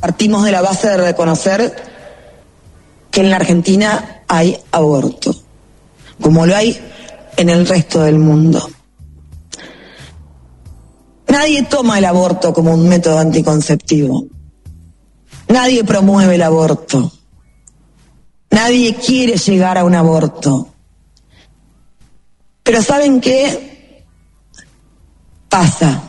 Partimos 0.00 0.44
de 0.44 0.52
la 0.52 0.62
base 0.62 0.88
de 0.88 0.96
reconocer 0.98 1.95
que 3.16 3.22
en 3.22 3.30
la 3.30 3.36
Argentina 3.36 4.24
hay 4.28 4.58
aborto, 4.72 5.34
como 6.20 6.44
lo 6.44 6.54
hay 6.54 6.78
en 7.38 7.48
el 7.48 7.66
resto 7.66 8.02
del 8.02 8.18
mundo. 8.18 8.68
Nadie 11.26 11.62
toma 11.62 11.96
el 11.96 12.04
aborto 12.04 12.52
como 12.52 12.74
un 12.74 12.86
método 12.86 13.18
anticonceptivo. 13.18 14.26
Nadie 15.48 15.82
promueve 15.82 16.34
el 16.34 16.42
aborto. 16.42 17.10
Nadie 18.50 18.94
quiere 18.96 19.38
llegar 19.38 19.78
a 19.78 19.86
un 19.86 19.94
aborto. 19.94 20.68
Pero 22.64 22.82
¿saben 22.82 23.22
qué? 23.22 24.04
Pasa. 25.48 26.02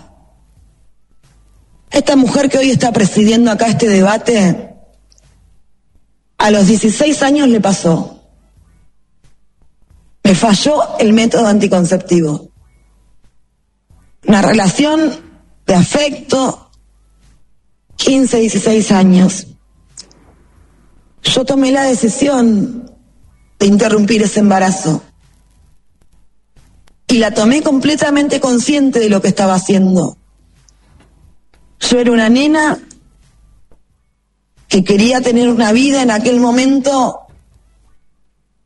Esta 1.90 2.18
mujer 2.18 2.50
que 2.50 2.58
hoy 2.58 2.72
está 2.72 2.92
presidiendo 2.92 3.50
acá 3.50 3.68
este 3.68 3.88
debate, 3.88 4.77
a 6.38 6.52
los 6.52 6.68
16 6.68 7.24
años 7.24 7.48
le 7.48 7.60
pasó. 7.60 8.22
Me 10.24 10.36
falló 10.36 10.98
el 11.00 11.14
método 11.14 11.48
anticonceptivo. 11.48 12.52
Una 14.26 14.42
relación 14.42 15.16
de 15.66 15.74
afecto, 15.74 16.70
15, 17.96 18.40
16 18.40 18.92
años. 18.92 19.48
Yo 21.24 21.46
tomé 21.46 21.72
la 21.72 21.84
decisión 21.84 22.92
de 23.60 23.66
interrumpir 23.66 24.22
ese 24.22 24.42
embarazo. 24.42 25.04
Y 27.08 27.20
la 27.20 27.34
tomé 27.34 27.64
completamente 27.64 28.40
consciente 28.40 29.00
de 29.00 29.10
lo 29.10 29.22
que 29.22 29.30
estaba 29.30 29.56
haciendo. 29.56 30.18
Yo 31.80 32.00
era 32.00 32.12
una 32.12 32.30
nena 32.30 32.80
que 34.78 34.84
quería 34.84 35.22
tener 35.22 35.50
una 35.50 35.72
vida 35.72 36.04
en 36.04 36.12
aquel 36.12 36.40
momento. 36.40 37.22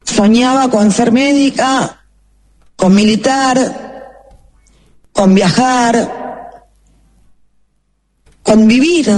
Soñaba 0.03 0.69
con 0.69 0.91
ser 0.91 1.13
médica, 1.13 2.03
con 2.75 2.93
militar, 2.93 4.27
con 5.13 5.33
viajar, 5.33 6.65
con 8.43 8.67
vivir 8.67 9.09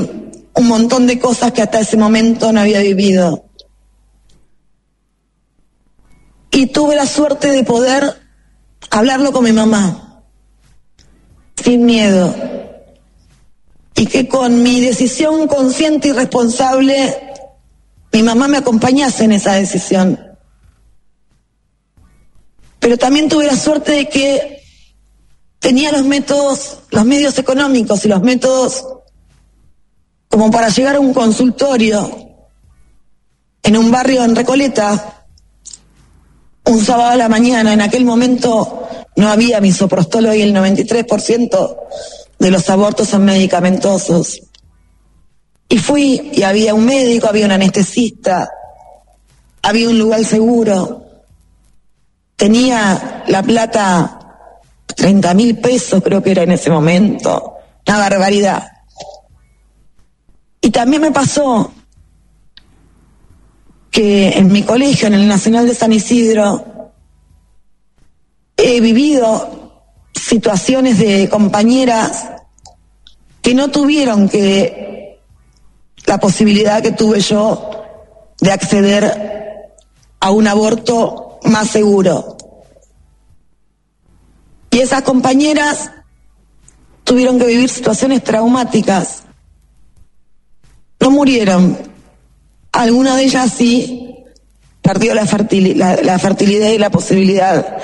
un 0.53 0.67
montón 0.67 1.07
de 1.07 1.17
cosas 1.17 1.51
que 1.51 1.63
hasta 1.63 1.79
ese 1.79 1.97
momento 1.97 2.51
no 2.51 2.61
había 2.61 2.81
vivido. 2.81 3.45
Y 6.51 6.67
tuve 6.67 6.95
la 6.95 7.07
suerte 7.07 7.49
de 7.49 7.63
poder 7.63 8.21
hablarlo 8.91 9.31
con 9.31 9.45
mi 9.45 9.51
mamá, 9.51 10.21
sin 11.55 11.87
miedo. 11.87 12.62
Y 13.95 14.05
que 14.07 14.27
con 14.27 14.63
mi 14.63 14.81
decisión 14.81 15.47
consciente 15.47 16.09
y 16.09 16.11
responsable, 16.11 17.15
mi 18.11 18.23
mamá 18.23 18.47
me 18.47 18.57
acompañase 18.57 19.25
en 19.25 19.33
esa 19.33 19.53
decisión. 19.53 20.19
Pero 22.79 22.97
también 22.97 23.29
tuve 23.29 23.45
la 23.45 23.55
suerte 23.55 23.93
de 23.93 24.09
que 24.09 24.63
tenía 25.59 25.91
los 25.91 26.03
métodos, 26.03 26.79
los 26.91 27.05
medios 27.05 27.37
económicos 27.39 28.03
y 28.03 28.09
los 28.09 28.21
métodos 28.21 28.85
como 30.27 30.49
para 30.51 30.69
llegar 30.69 30.95
a 30.95 30.99
un 30.99 31.13
consultorio 31.13 32.23
en 33.63 33.77
un 33.77 33.91
barrio 33.91 34.23
en 34.23 34.35
Recoleta, 34.35 35.25
un 36.65 36.83
sábado 36.83 37.11
a 37.11 37.15
la 37.15 37.29
mañana, 37.29 37.71
en 37.71 37.81
aquel 37.81 38.03
momento 38.03 38.87
no 39.15 39.29
había 39.29 39.61
misoprostolo 39.61 40.33
y 40.33 40.41
el 40.41 40.53
93% 40.53 41.77
de 42.39 42.51
los 42.51 42.69
abortos 42.69 43.09
son 43.09 43.25
medicamentosos. 43.25 44.41
Y 45.69 45.77
fui 45.77 46.31
y 46.33 46.43
había 46.43 46.73
un 46.73 46.85
médico, 46.85 47.27
había 47.27 47.45
un 47.45 47.51
anestesista, 47.51 48.49
había 49.61 49.89
un 49.89 49.97
lugar 49.97 50.23
seguro. 50.23 51.05
Tenía 52.35 53.23
la 53.27 53.41
plata, 53.41 54.19
30 54.95 55.33
mil 55.33 55.57
pesos 55.59 56.03
creo 56.03 56.21
que 56.21 56.31
era 56.31 56.43
en 56.43 56.51
ese 56.51 56.69
momento, 56.69 57.55
una 57.87 57.97
barbaridad. 57.97 58.67
Y 60.61 60.69
también 60.69 61.01
me 61.01 61.11
pasó 61.11 61.71
que 63.89 64.29
en 64.29 64.51
mi 64.51 64.63
colegio, 64.63 65.07
en 65.07 65.13
el 65.13 65.27
Nacional 65.27 65.67
de 65.67 65.75
San 65.75 65.93
Isidro, 65.93 66.91
he 68.57 68.81
vivido 68.81 69.62
situaciones 70.23 70.99
de 70.99 71.27
compañeras 71.27 72.29
que 73.41 73.53
no 73.53 73.69
tuvieron 73.69 74.29
que 74.29 75.19
la 76.05 76.17
posibilidad 76.19 76.81
que 76.81 76.93
tuve 76.93 77.19
yo 77.19 77.69
de 78.39 78.51
acceder 78.51 79.75
a 80.19 80.31
un 80.31 80.47
aborto 80.47 81.39
más 81.43 81.69
seguro. 81.69 82.37
Y 84.71 84.79
esas 84.79 85.03
compañeras 85.03 85.91
tuvieron 87.03 87.37
que 87.37 87.45
vivir 87.45 87.69
situaciones 87.69 88.23
traumáticas 88.23 89.23
no 91.01 91.11
murieron. 91.11 91.77
Alguna 92.71 93.17
de 93.17 93.25
ellas 93.25 93.51
sí 93.55 94.23
perdió 94.81 95.13
la, 95.13 95.23
la 95.23 96.19
fertilidad 96.19 96.69
y 96.69 96.77
la 96.77 96.89
posibilidad 96.89 97.77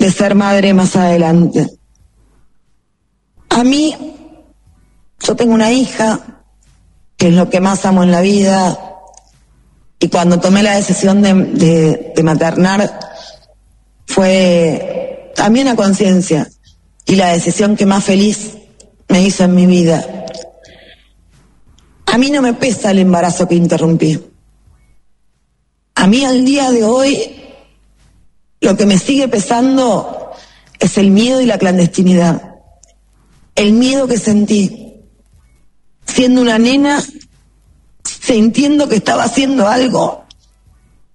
de 0.00 0.10
ser 0.10 0.34
madre 0.34 0.72
más 0.72 0.96
adelante. 0.96 1.70
A 3.50 3.62
mí, 3.62 3.94
yo 5.20 5.36
tengo 5.36 5.52
una 5.52 5.70
hija, 5.70 6.42
que 7.18 7.28
es 7.28 7.34
lo 7.34 7.50
que 7.50 7.60
más 7.60 7.84
amo 7.84 8.02
en 8.02 8.10
la 8.10 8.22
vida, 8.22 8.78
y 9.98 10.08
cuando 10.08 10.40
tomé 10.40 10.62
la 10.62 10.76
decisión 10.76 11.20
de, 11.20 12.12
de 12.16 12.22
maternar, 12.22 12.98
fue 14.06 15.32
también 15.36 15.68
a 15.68 15.76
conciencia, 15.76 16.48
y 17.04 17.16
la 17.16 17.34
decisión 17.34 17.76
que 17.76 17.84
más 17.84 18.02
feliz 18.02 18.56
me 19.06 19.22
hizo 19.22 19.44
en 19.44 19.54
mi 19.54 19.66
vida. 19.66 20.02
A 22.06 22.16
mí 22.16 22.30
no 22.30 22.40
me 22.40 22.54
pesa 22.54 22.90
el 22.90 23.00
embarazo 23.00 23.46
que 23.46 23.54
interrumpí. 23.54 24.18
A 25.94 26.06
mí 26.06 26.24
al 26.24 26.42
día 26.46 26.70
de 26.70 26.84
hoy 26.84 27.39
lo 28.60 28.76
que 28.76 28.86
me 28.86 28.98
sigue 28.98 29.28
pesando 29.28 30.32
es 30.78 30.98
el 30.98 31.10
miedo 31.10 31.40
y 31.40 31.46
la 31.46 31.58
clandestinidad. 31.58 32.56
El 33.54 33.72
miedo 33.72 34.06
que 34.06 34.18
sentí 34.18 34.80
siendo 36.06 36.40
una 36.40 36.58
nena, 36.58 37.02
sintiendo 38.04 38.88
que 38.88 38.96
estaba 38.96 39.24
haciendo 39.24 39.68
algo 39.68 40.24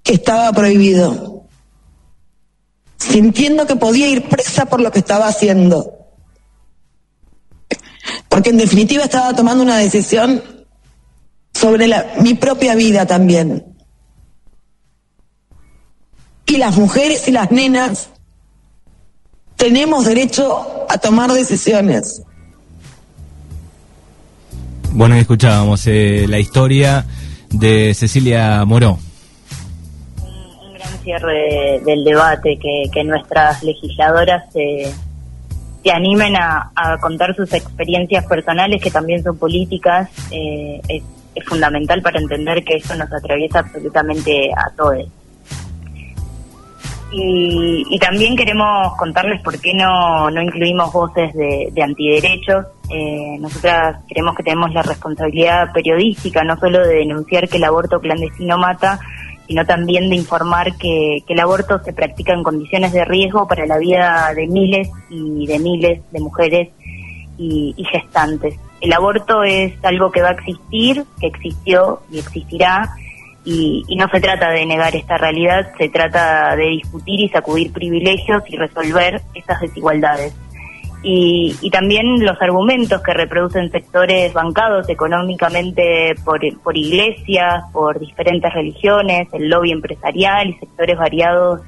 que 0.04 0.14
estaba 0.14 0.52
prohibido. 0.54 1.44
Sintiendo 2.98 3.68
que 3.68 3.76
podía 3.76 4.08
ir 4.08 4.28
presa 4.30 4.66
por 4.66 4.82
lo 4.82 4.92
que 4.92 5.00
estaba 5.00 5.28
haciendo. 5.28 5.94
Porque 8.30 8.50
en 8.50 8.58
definitiva 8.58 9.04
estaba 9.04 9.36
tomando 9.36 9.64
una 9.64 9.78
decisión 9.78 10.44
sobre 11.54 11.88
mi 12.20 12.34
propia 12.34 12.76
vida 12.76 13.06
también. 13.06 13.75
Y 16.48 16.58
las 16.58 16.78
mujeres 16.78 17.28
y 17.28 17.32
las 17.32 17.52
nenas 17.52 18.10
tenemos 19.56 20.06
derecho 20.06 20.86
a 20.90 20.98
tomar 20.98 21.32
decisiones. 21.32 22.22
Bueno, 24.92 25.16
escuchábamos 25.16 25.86
eh, 25.88 26.26
la 26.30 26.40
historia 26.40 27.06
de 27.52 27.94
Cecilia 27.94 28.64
Moró. 28.66 28.98
Un, 30.22 30.74
gran 30.74 30.98
cierre 31.04 31.82
del 31.86 32.04
debate, 32.04 32.58
que, 32.58 33.04
nuestras 33.04 33.62
legisladoras 33.64 34.52
se, 34.54 34.94
se 35.84 35.92
animen 35.92 36.36
a, 36.38 36.72
contar 37.02 37.36
sus 37.36 37.52
experiencias 37.54 38.26
personales, 38.26 38.82
que 38.82 38.92
también 38.92 39.22
son 39.22 39.38
políticas, 39.38 40.10
eh, 40.32 40.80
es, 40.88 41.04
fundamental 41.46 42.02
para 42.02 42.18
entender 42.18 42.64
que 42.64 42.76
eso 42.76 42.96
nos 42.96 43.12
atraviesa 43.12 43.60
absolutamente 43.60 44.50
a 44.54 44.74
todos. 44.78 45.06
Y, 47.18 47.98
también 47.98 48.36
queremos 48.36 48.94
contarles 48.98 49.42
por 49.42 49.58
qué 49.62 49.74
no, 49.74 50.30
no 50.30 50.42
incluimos 50.42 50.92
voces 50.92 51.34
de, 51.34 51.70
de 51.72 51.82
antiderechos. 51.82 52.66
Eh, 52.90 53.38
nosotras 53.40 54.04
creemos 54.10 54.36
que 54.36 54.44
tenemos 54.44 54.74
la 54.74 54.82
responsabilidad 54.82 55.72
periodística, 55.74 56.44
no 56.44 56.58
solo 56.58 56.86
de 56.86 56.96
denunciar 56.96 57.48
que 57.48 57.56
el 57.56 57.64
aborto 57.64 58.02
clandestino 58.02 58.58
mata, 58.58 59.00
sino 59.48 59.66
también 59.66 60.10
de 60.10 60.18
informar 60.18 60.76
que, 60.76 61.24
el 61.26 61.40
aborto 61.40 61.82
se 61.86 61.94
practica 61.94 62.34
en 62.34 62.44
condiciones 62.44 62.92
de 62.92 63.06
riesgo 63.06 63.48
para 63.48 63.66
la 63.66 63.78
vida 63.78 64.34
de 64.36 64.48
miles 64.48 64.90
y 65.10 65.48
de 65.48 65.58
miles 65.60 66.02
de 66.12 66.20
mujeres 66.20 66.70
y, 67.38 67.74
y 67.78 67.86
gestantes. 67.86 68.60
El 68.82 68.92
aborto 68.92 69.44
es 69.44 69.74
algo 69.86 70.12
que 70.12 70.22
va 70.22 70.30
a 70.30 70.34
existir, 70.34 71.06
que 71.22 71.28
existió 71.28 72.02
y 72.12 72.20
existirá 72.20 72.94
y, 73.46 73.96
no 73.96 74.08
se 74.10 74.20
trata 74.20 74.50
de 74.50 74.66
negar 74.66 74.96
esta 74.96 75.18
realidad, 75.18 75.72
se 75.78 75.90
trata 75.90 76.56
de 76.56 76.66
discutir 76.70 77.22
y 77.22 77.30
sacudir 77.30 77.72
privilegios 77.72 78.44
y 78.50 78.58
resolver 78.58 79.22
estas 79.36 79.62
desigualdades. 79.62 80.36
Y, 81.04 81.70
también 81.72 82.26
los 82.26 82.42
argumentos 82.42 83.04
que 83.04 83.14
reproducen 83.14 83.72
sectores 83.72 84.34
bancados 84.34 84.90
económicamente 84.90 86.16
por, 86.26 86.40
por 86.64 86.76
iglesias, 86.76 87.64
por 87.72 88.00
diferentes 88.00 88.52
religiones, 88.52 89.28
el 89.32 89.48
lobby 89.48 89.72
empresarial 89.72 90.50
y 90.50 90.54
sectores 90.54 90.98
variados 90.98 91.62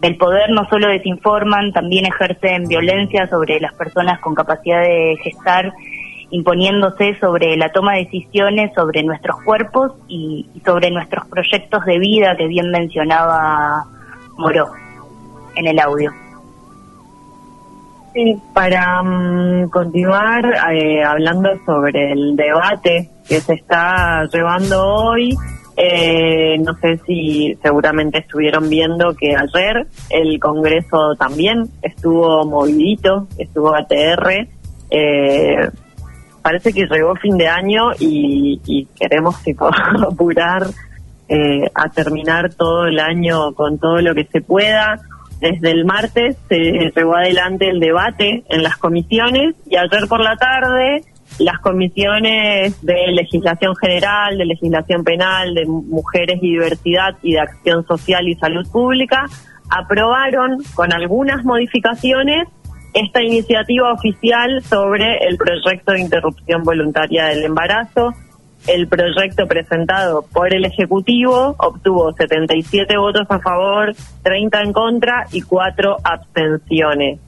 del 0.00 0.16
poder 0.16 0.50
no 0.50 0.68
solo 0.68 0.88
desinforman, 0.88 1.72
también 1.72 2.06
ejercen 2.06 2.66
violencia 2.66 3.28
sobre 3.28 3.60
las 3.60 3.72
personas 3.74 4.18
con 4.18 4.34
capacidad 4.34 4.82
de 4.82 5.16
gestar 5.22 5.72
imponiéndose 6.32 7.14
sobre 7.20 7.56
la 7.58 7.68
toma 7.68 7.92
de 7.92 8.04
decisiones 8.04 8.72
sobre 8.74 9.02
nuestros 9.02 9.36
cuerpos 9.44 9.92
y, 10.08 10.46
sobre 10.64 10.90
nuestros 10.90 11.26
proyectos 11.26 11.84
de 11.84 11.98
vida 11.98 12.34
que 12.36 12.46
bien 12.46 12.70
mencionaba 12.70 13.84
Moró 14.38 14.70
en 15.54 15.66
el 15.66 15.78
audio. 15.78 16.10
Sí, 18.14 18.36
para 18.54 19.02
mm, 19.02 19.68
continuar 19.68 20.42
eh, 20.72 21.04
hablando 21.04 21.50
sobre 21.66 22.12
el 22.12 22.34
debate 22.34 23.10
que 23.28 23.40
se 23.40 23.54
está 23.54 24.26
llevando 24.32 24.82
hoy, 24.82 25.36
eh, 25.76 26.56
no 26.58 26.74
sé 26.78 26.98
si 27.06 27.54
seguramente 27.62 28.18
estuvieron 28.18 28.68
viendo 28.70 29.14
que 29.14 29.34
ayer 29.36 29.86
el 30.08 30.40
Congreso 30.40 31.14
también 31.18 31.64
estuvo 31.82 32.44
movidito, 32.46 33.28
estuvo 33.38 33.74
ATR, 33.74 34.48
eh, 34.90 35.70
parece 36.42 36.72
que 36.72 36.86
llegó 36.86 37.14
fin 37.16 37.36
de 37.36 37.48
año 37.48 37.90
y, 37.98 38.86
queremos 38.98 39.42
tipo, 39.42 39.68
apurar 40.10 40.66
eh, 41.28 41.64
a 41.74 41.88
terminar 41.88 42.54
todo 42.54 42.86
el 42.86 42.98
año 42.98 43.52
con 43.54 43.78
todo 43.78 44.00
lo 44.00 44.14
que 44.14 44.24
se 44.24 44.40
pueda. 44.40 45.00
Desde 45.40 45.70
el 45.70 45.84
martes 45.84 46.36
se 46.48 46.92
llevó 46.94 47.16
adelante 47.16 47.68
el 47.68 47.80
debate 47.80 48.44
en 48.48 48.62
las 48.62 48.76
comisiones 48.76 49.56
y 49.66 49.76
ayer 49.76 50.06
por 50.08 50.20
la 50.20 50.36
tarde 50.36 51.02
las 51.38 51.58
comisiones 51.60 52.80
de 52.82 53.06
legislación 53.12 53.74
general, 53.76 54.36
de 54.36 54.44
legislación 54.44 55.02
penal, 55.02 55.54
de 55.54 55.64
mujeres 55.66 56.38
y 56.42 56.52
diversidad 56.52 57.16
y 57.22 57.32
de 57.32 57.40
acción 57.40 57.86
social 57.86 58.28
y 58.28 58.34
salud 58.34 58.68
pública 58.70 59.26
aprobaron 59.70 60.58
con 60.74 60.92
algunas 60.92 61.44
modificaciones 61.44 62.48
esta 62.94 63.22
iniciativa 63.22 63.92
oficial 63.92 64.62
sobre 64.62 65.18
el 65.26 65.36
proyecto 65.36 65.92
de 65.92 66.00
interrupción 66.00 66.62
voluntaria 66.62 67.26
del 67.26 67.44
embarazo. 67.44 68.12
El 68.66 68.86
proyecto 68.86 69.46
presentado 69.48 70.24
por 70.32 70.54
el 70.54 70.64
Ejecutivo 70.64 71.56
obtuvo 71.58 72.12
77 72.12 72.96
votos 72.96 73.26
a 73.28 73.40
favor, 73.40 73.92
30 74.22 74.62
en 74.62 74.72
contra 74.72 75.26
y 75.32 75.42
4 75.42 75.96
abstenciones. 76.04 77.18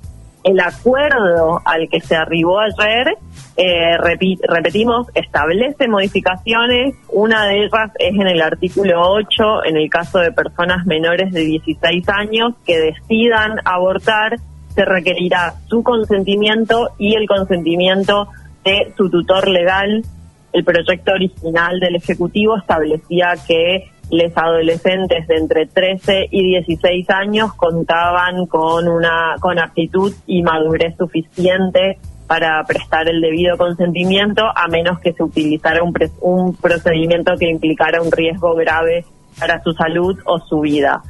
El 0.44 0.60
acuerdo 0.60 1.62
al 1.64 1.88
que 1.88 2.00
se 2.00 2.14
arribó 2.14 2.60
ayer, 2.60 3.16
eh, 3.56 3.96
repetimos, 3.96 5.08
establece 5.14 5.88
modificaciones. 5.88 6.94
Una 7.08 7.46
de 7.46 7.64
ellas 7.64 7.90
es 7.98 8.14
en 8.14 8.28
el 8.28 8.42
artículo 8.42 9.00
8, 9.00 9.64
en 9.64 9.78
el 9.78 9.88
caso 9.88 10.18
de 10.18 10.32
personas 10.32 10.84
menores 10.84 11.32
de 11.32 11.40
16 11.40 12.06
años 12.10 12.52
que 12.66 12.78
decidan 12.78 13.58
abortar 13.64 14.36
se 14.74 14.84
requerirá 14.84 15.54
su 15.68 15.82
consentimiento 15.82 16.90
y 16.98 17.14
el 17.14 17.26
consentimiento 17.26 18.28
de 18.64 18.92
su 18.96 19.10
tutor 19.10 19.48
legal. 19.48 20.04
El 20.52 20.64
proyecto 20.64 21.12
original 21.12 21.80
del 21.80 21.96
Ejecutivo 21.96 22.56
establecía 22.56 23.34
que 23.46 23.90
los 24.10 24.36
adolescentes 24.36 25.26
de 25.26 25.36
entre 25.36 25.66
13 25.66 26.28
y 26.30 26.50
16 26.50 27.08
años 27.10 27.54
contaban 27.54 28.46
con 28.46 28.86
una 28.86 29.36
con 29.40 29.58
aptitud 29.58 30.12
y 30.26 30.42
madurez 30.42 30.96
suficiente 30.96 31.98
para 32.26 32.62
prestar 32.64 33.08
el 33.08 33.20
debido 33.20 33.56
consentimiento 33.56 34.44
a 34.54 34.68
menos 34.68 34.98
que 35.00 35.12
se 35.12 35.22
utilizara 35.22 35.82
un, 35.82 35.94
un 36.20 36.56
procedimiento 36.56 37.36
que 37.38 37.48
implicara 37.48 38.02
un 38.02 38.10
riesgo 38.10 38.54
grave 38.54 39.04
para 39.38 39.62
su 39.62 39.72
salud 39.72 40.18
o 40.24 40.38
su 40.38 40.60
vida. 40.60 41.02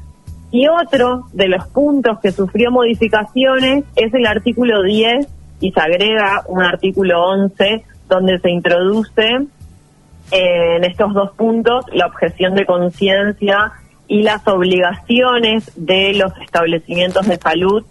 Y 0.54 0.68
otro 0.68 1.24
de 1.32 1.48
los 1.48 1.66
puntos 1.66 2.20
que 2.20 2.30
sufrió 2.30 2.70
modificaciones 2.70 3.82
es 3.96 4.14
el 4.14 4.24
artículo 4.24 4.84
10 4.84 5.26
y 5.58 5.72
se 5.72 5.80
agrega 5.80 6.44
un 6.46 6.62
artículo 6.62 7.24
11 7.24 7.82
donde 8.08 8.38
se 8.38 8.50
introduce 8.50 9.48
en 10.30 10.84
estos 10.84 11.12
dos 11.12 11.32
puntos 11.32 11.86
la 11.92 12.06
objeción 12.06 12.54
de 12.54 12.66
conciencia 12.66 13.72
y 14.06 14.22
las 14.22 14.46
obligaciones 14.46 15.72
de 15.74 16.14
los 16.14 16.32
establecimientos 16.40 17.26
de 17.26 17.36
salud. 17.36 17.84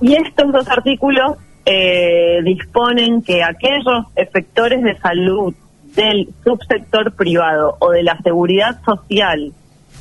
Y 0.00 0.16
estos 0.16 0.50
dos 0.50 0.68
artículos 0.68 1.36
eh, 1.66 2.40
disponen 2.42 3.22
que 3.22 3.44
aquellos 3.44 4.06
efectores 4.16 4.82
de 4.82 4.98
salud 4.98 5.54
del 5.94 6.30
subsector 6.42 7.12
privado 7.14 7.76
o 7.78 7.92
de 7.92 8.02
la 8.02 8.18
seguridad 8.22 8.82
social 8.84 9.52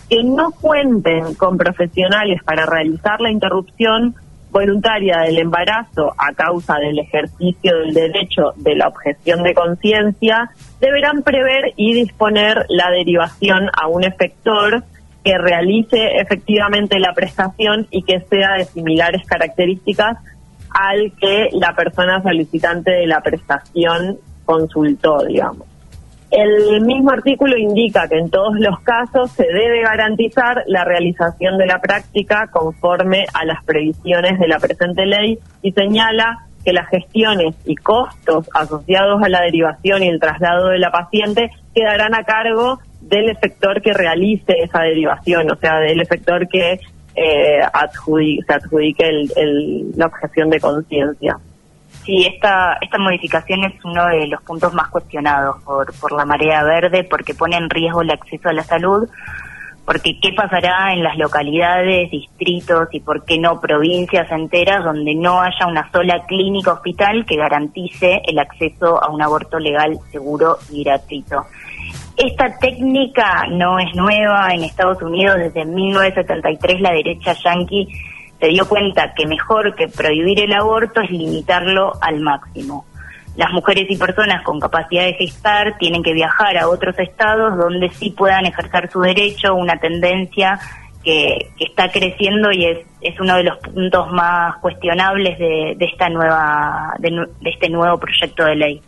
que 0.09 0.23
no 0.23 0.51
cuenten 0.51 1.35
con 1.35 1.57
profesionales 1.57 2.41
para 2.43 2.65
realizar 2.65 3.21
la 3.21 3.31
interrupción 3.31 4.15
voluntaria 4.51 5.17
del 5.21 5.39
embarazo 5.39 6.13
a 6.17 6.31
causa 6.33 6.75
del 6.77 6.99
ejercicio 6.99 7.75
del 7.79 7.93
derecho 7.93 8.53
de 8.57 8.75
la 8.75 8.87
objeción 8.87 9.41
de 9.43 9.55
conciencia, 9.55 10.51
deberán 10.79 11.23
prever 11.23 11.73
y 11.75 11.93
disponer 11.93 12.65
la 12.69 12.91
derivación 12.91 13.69
a 13.73 13.87
un 13.87 14.03
efector 14.03 14.83
que 15.23 15.37
realice 15.37 16.19
efectivamente 16.19 16.99
la 16.99 17.13
prestación 17.13 17.87
y 17.89 18.03
que 18.03 18.19
sea 18.19 18.53
de 18.57 18.65
similares 18.65 19.25
características 19.25 20.17
al 20.69 21.13
que 21.19 21.49
la 21.53 21.73
persona 21.75 22.21
solicitante 22.21 22.91
de 22.91 23.07
la 23.07 23.21
prestación 23.21 24.17
consultó, 24.45 25.23
digamos. 25.25 25.72
El 26.35 26.81
mismo 26.81 27.11
artículo 27.11 27.55
indica 27.55 28.07
que 28.07 28.17
en 28.17 28.31
todos 28.31 28.55
los 28.57 28.79
casos 28.79 29.31
se 29.33 29.45
debe 29.45 29.83
garantizar 29.83 30.63
la 30.65 30.83
realización 30.83 31.59
de 31.59 31.67
la 31.67 31.79
práctica 31.79 32.49
conforme 32.51 33.27
a 33.35 33.45
las 33.45 33.63
previsiones 33.63 34.39
de 34.39 34.47
la 34.47 34.57
presente 34.57 35.05
ley 35.05 35.37
y 35.61 35.71
señala 35.73 36.47
que 36.65 36.73
las 36.73 36.89
gestiones 36.89 37.53
y 37.65 37.75
costos 37.75 38.49
asociados 38.55 39.21
a 39.21 39.29
la 39.29 39.41
derivación 39.41 40.01
y 40.01 40.07
el 40.07 40.19
traslado 40.19 40.69
de 40.69 40.79
la 40.79 40.89
paciente 40.89 41.51
quedarán 41.75 42.15
a 42.15 42.23
cargo 42.23 42.79
del 43.01 43.29
efector 43.29 43.83
que 43.83 43.93
realice 43.93 44.53
esa 44.57 44.81
derivación, 44.81 45.51
o 45.51 45.55
sea, 45.57 45.81
del 45.81 46.01
efector 46.01 46.47
que 46.47 46.79
eh, 47.15 47.59
se 47.61 48.53
adjudique 48.53 49.05
la 49.95 50.07
objeción 50.07 50.49
de 50.49 50.59
conciencia. 50.59 51.37
Sí, 52.05 52.25
esta, 52.25 52.77
esta 52.81 52.97
modificación 52.97 53.63
es 53.63 53.73
uno 53.85 54.05
de 54.07 54.27
los 54.27 54.41
puntos 54.41 54.73
más 54.73 54.89
cuestionados 54.89 55.61
por, 55.63 55.93
por 55.99 56.11
la 56.11 56.25
marea 56.25 56.61
verde 56.63 57.05
porque 57.05 57.33
pone 57.33 57.55
en 57.55 57.69
riesgo 57.69 58.01
el 58.01 58.11
acceso 58.11 58.49
a 58.49 58.53
la 58.53 58.63
salud, 58.63 59.07
porque 59.85 60.19
qué 60.21 60.33
pasará 60.33 60.93
en 60.93 61.01
las 61.01 61.17
localidades, 61.17 62.11
distritos 62.11 62.89
y 62.91 62.99
por 62.99 63.23
qué 63.23 63.39
no 63.39 63.61
provincias 63.61 64.29
enteras 64.31 64.83
donde 64.83 65.15
no 65.15 65.39
haya 65.39 65.65
una 65.65 65.89
sola 65.91 66.25
clínica 66.25 66.73
hospital 66.73 67.25
que 67.25 67.37
garantice 67.37 68.21
el 68.25 68.37
acceso 68.37 69.01
a 69.01 69.09
un 69.09 69.21
aborto 69.21 69.57
legal, 69.57 69.97
seguro 70.11 70.57
y 70.71 70.83
gratuito. 70.83 71.45
Esta 72.17 72.59
técnica 72.59 73.45
no 73.49 73.79
es 73.79 73.95
nueva 73.95 74.53
en 74.53 74.63
Estados 74.63 75.01
Unidos 75.01 75.37
desde 75.37 75.65
1973 75.65 76.81
la 76.81 76.91
derecha 76.91 77.33
yanqui 77.33 77.87
se 78.43 78.49
dio 78.49 78.67
cuenta 78.67 79.13
que 79.13 79.25
mejor 79.25 79.73
que 79.73 79.87
prohibir 79.87 80.41
el 80.41 80.51
aborto 80.51 80.99
es 80.99 81.09
limitarlo 81.11 81.93
al 82.01 82.19
máximo. 82.19 82.85
las 83.37 83.53
mujeres 83.53 83.85
y 83.89 83.95
personas 83.95 84.43
con 84.43 84.59
capacidad 84.59 85.05
de 85.05 85.13
gestar 85.13 85.77
tienen 85.77 86.03
que 86.03 86.13
viajar 86.13 86.57
a 86.57 86.67
otros 86.67 86.99
estados 86.99 87.57
donde 87.57 87.89
sí 87.91 88.11
puedan 88.11 88.45
ejercer 88.45 88.91
su 88.91 88.99
derecho, 88.99 89.55
una 89.55 89.77
tendencia 89.77 90.59
que, 91.05 91.51
está 91.57 91.89
creciendo 91.89 92.51
y 92.51 92.65
es, 92.65 92.79
es 92.99 93.17
uno 93.17 93.37
de 93.37 93.43
los 93.43 93.57
puntos 93.59 94.11
más 94.11 94.57
cuestionables 94.57 95.39
de, 95.39 95.77
esta 95.79 96.09
nueva 96.09 96.95
de, 96.99 97.25
este 97.45 97.69
nuevo 97.69 97.97
proyecto 97.97 98.43
de 98.43 98.55
ley. 98.57 98.81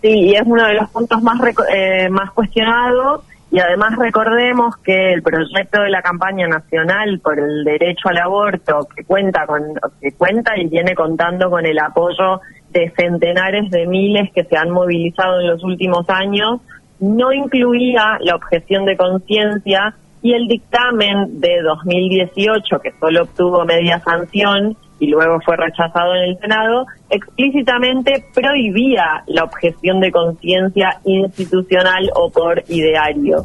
Sí, 0.00 0.08
y 0.08 0.34
es 0.34 0.42
uno 0.46 0.66
de 0.66 0.74
los 0.74 0.88
puntos 0.88 1.22
más 1.22 1.38
eh, 1.70 2.08
más 2.08 2.30
cuestionados 2.30 3.22
y 3.56 3.58
además 3.58 3.96
recordemos 3.96 4.76
que 4.84 5.14
el 5.14 5.22
proyecto 5.22 5.80
de 5.80 5.88
la 5.88 6.02
campaña 6.02 6.46
nacional 6.46 7.20
por 7.20 7.38
el 7.38 7.64
derecho 7.64 8.10
al 8.10 8.18
aborto 8.18 8.86
que 8.94 9.02
cuenta 9.02 9.46
con 9.46 9.62
que 9.98 10.12
cuenta 10.12 10.58
y 10.58 10.66
viene 10.68 10.94
contando 10.94 11.48
con 11.48 11.64
el 11.64 11.78
apoyo 11.78 12.42
de 12.68 12.92
centenares 12.94 13.70
de 13.70 13.86
miles 13.86 14.30
que 14.34 14.44
se 14.44 14.58
han 14.58 14.68
movilizado 14.68 15.40
en 15.40 15.46
los 15.46 15.64
últimos 15.64 16.04
años 16.10 16.60
no 17.00 17.32
incluía 17.32 18.18
la 18.20 18.36
objeción 18.36 18.84
de 18.84 18.98
conciencia 18.98 19.94
y 20.20 20.34
el 20.34 20.48
dictamen 20.48 21.40
de 21.40 21.62
2018, 21.62 22.78
que 22.80 22.92
solo 23.00 23.22
obtuvo 23.22 23.64
media 23.64 24.00
sanción 24.00 24.76
y 24.98 25.08
luego 25.08 25.38
fue 25.44 25.56
rechazado 25.56 26.14
en 26.14 26.30
el 26.30 26.38
Senado, 26.38 26.86
explícitamente 27.10 28.24
prohibía 28.34 29.22
la 29.26 29.44
objeción 29.44 30.00
de 30.00 30.10
conciencia 30.10 30.98
institucional 31.04 32.10
o 32.14 32.30
por 32.30 32.62
ideario. 32.68 33.44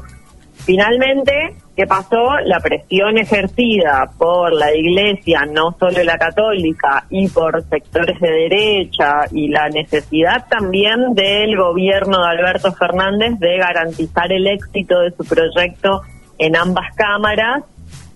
Finalmente, 0.63 1.55
¿qué 1.75 1.87
pasó? 1.87 2.37
La 2.45 2.59
presión 2.59 3.17
ejercida 3.17 4.11
por 4.17 4.53
la 4.53 4.73
Iglesia, 4.75 5.41
no 5.51 5.75
solo 5.79 6.03
la 6.03 6.17
católica, 6.17 7.05
y 7.09 7.27
por 7.29 7.63
sectores 7.63 8.19
de 8.19 8.29
derecha, 8.29 9.25
y 9.31 9.47
la 9.47 9.69
necesidad 9.69 10.45
también 10.47 11.15
del 11.15 11.57
gobierno 11.57 12.19
de 12.19 12.29
Alberto 12.29 12.71
Fernández 12.73 13.39
de 13.39 13.57
garantizar 13.57 14.31
el 14.31 14.45
éxito 14.47 14.99
de 14.99 15.11
su 15.11 15.25
proyecto 15.25 16.01
en 16.37 16.55
ambas 16.55 16.95
cámaras, 16.95 17.63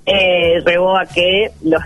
eh, 0.06 0.62
llevó 0.66 0.98
a 0.98 1.06
que 1.06 1.52
los, 1.64 1.82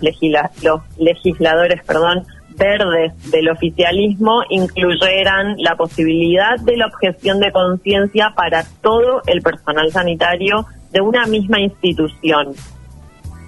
los 0.62 0.82
legisladores 0.98 1.84
perdón, 1.86 2.26
verdes 2.60 3.32
del 3.32 3.50
oficialismo 3.50 4.44
incluyeran 4.50 5.56
la 5.58 5.76
posibilidad 5.76 6.60
de 6.60 6.78
la 6.78 6.88
objeción 6.88 7.40
de 7.40 7.52
conciencia 7.52 8.34
para 8.36 8.64
todo 8.82 9.22
el 9.26 9.42
personal 9.42 9.92
sanitario 9.92 10.66
de 10.92 11.02
una 11.02 11.26
misma 11.26 11.60
institución. 11.62 12.54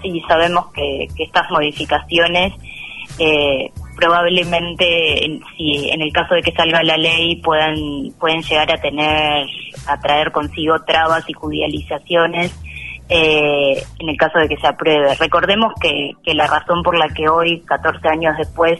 Sí, 0.01 0.21
sabemos 0.27 0.67
que, 0.73 1.07
estas 1.19 1.51
modificaciones 1.51 2.53
eh, 3.19 3.71
probablemente, 3.97 5.25
en, 5.25 5.41
si 5.57 5.89
en 5.89 6.01
el 6.01 6.13
caso 6.13 6.33
de 6.35 6.41
que 6.41 6.53
salga 6.53 6.81
la 6.81 6.97
ley, 6.97 7.35
puedan 7.41 7.75
pueden 8.19 8.41
llegar 8.41 8.71
a 8.71 8.81
tener, 8.81 9.45
a 9.85 9.99
traer 9.99 10.31
consigo 10.31 10.75
trabas 10.87 11.29
y 11.29 11.33
judicializaciones 11.33 12.51
eh, 13.13 13.83
en 13.99 14.09
el 14.09 14.15
caso 14.15 14.39
de 14.39 14.47
que 14.47 14.55
se 14.55 14.67
apruebe. 14.67 15.13
Recordemos 15.15 15.73
que, 15.81 16.11
que 16.23 16.33
la 16.33 16.47
razón 16.47 16.81
por 16.81 16.97
la 16.97 17.09
que 17.09 17.27
hoy, 17.27 17.59
14 17.59 18.07
años 18.07 18.37
después, 18.37 18.79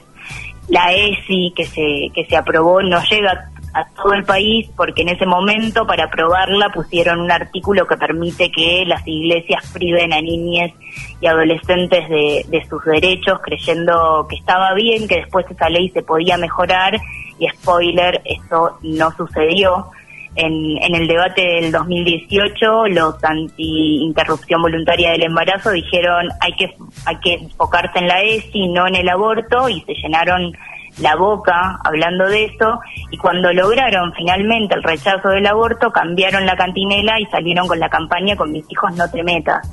la 0.69 0.93
ESI 0.93 1.51
que 1.53 1.65
se, 1.65 2.09
que 2.15 2.25
se 2.29 2.37
aprobó 2.37 2.81
no 2.81 3.01
llega 3.03 3.51
a 3.73 3.85
todo 3.89 4.13
el 4.13 4.23
país 4.23 4.69
porque 4.77 5.01
en 5.01 5.09
ese 5.09 5.25
momento 5.25 5.85
para 5.85 6.05
aprobarla 6.05 6.69
pusieron 6.69 7.19
un 7.19 7.31
artículo 7.31 7.85
que 7.85 7.97
permite 7.97 8.51
que 8.51 8.85
las 8.85 9.05
iglesias 9.05 9.69
priven 9.73 10.13
a 10.13 10.21
niñas 10.21 10.71
y 11.19 11.27
adolescentes 11.27 12.07
de, 12.07 12.45
de 12.47 12.65
sus 12.69 12.83
derechos 12.85 13.39
creyendo 13.41 14.27
que 14.29 14.37
estaba 14.37 14.73
bien, 14.73 15.09
que 15.09 15.17
después 15.17 15.45
esa 15.49 15.69
ley 15.69 15.89
se 15.89 16.03
podía 16.03 16.37
mejorar 16.37 16.99
y 17.37 17.49
spoiler, 17.49 18.21
eso 18.23 18.77
no 18.81 19.11
sucedió 19.11 19.91
en, 20.35 20.95
el 20.95 21.07
debate 21.07 21.41
del 21.41 21.71
2018 21.71 22.87
los 22.87 23.23
anti-interrupción 23.23 24.61
voluntaria 24.61 25.11
del 25.11 25.23
embarazo 25.23 25.71
dijeron 25.71 26.29
hay 26.39 26.53
que 26.53 26.75
hay 27.05 27.17
que 27.17 27.33
enfocarse 27.33 27.99
en 27.99 28.07
la 28.07 28.21
ESI, 28.21 28.69
no 28.69 28.87
en 28.87 28.95
el 28.95 29.09
aborto 29.09 29.67
y 29.67 29.81
se 29.81 29.93
llenaron 29.93 30.53
la 30.99 31.15
boca 31.15 31.79
hablando 31.83 32.27
de 32.27 32.45
eso 32.45 32.79
y 33.09 33.17
cuando 33.17 33.51
lograron 33.53 34.13
finalmente 34.13 34.75
el 34.75 34.83
rechazo 34.83 35.29
del 35.29 35.47
aborto 35.47 35.91
cambiaron 35.91 36.45
la 36.45 36.55
cantinela 36.55 37.19
y 37.19 37.25
salieron 37.25 37.67
con 37.67 37.79
la 37.79 37.89
campaña 37.89 38.35
con 38.35 38.51
mis 38.51 38.65
hijos 38.71 38.95
no 38.95 39.09
te 39.09 39.23
metas. 39.23 39.69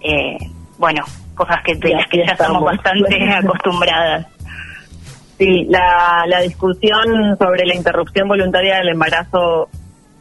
Eh, 0.00 0.36
bueno, 0.78 1.04
cosas 1.34 1.62
que 1.64 1.74
de 1.74 1.94
las 1.94 2.08
que 2.08 2.18
ya 2.18 2.32
estamos 2.32 2.62
bastante 2.62 3.30
acostumbradas. 3.32 4.26
Sí, 5.38 5.66
la, 5.68 6.40
discusión 6.42 7.36
sobre 7.38 7.66
la 7.66 7.74
interrupción 7.74 8.28
voluntaria 8.28 8.78
del 8.78 8.90
embarazo 8.90 9.68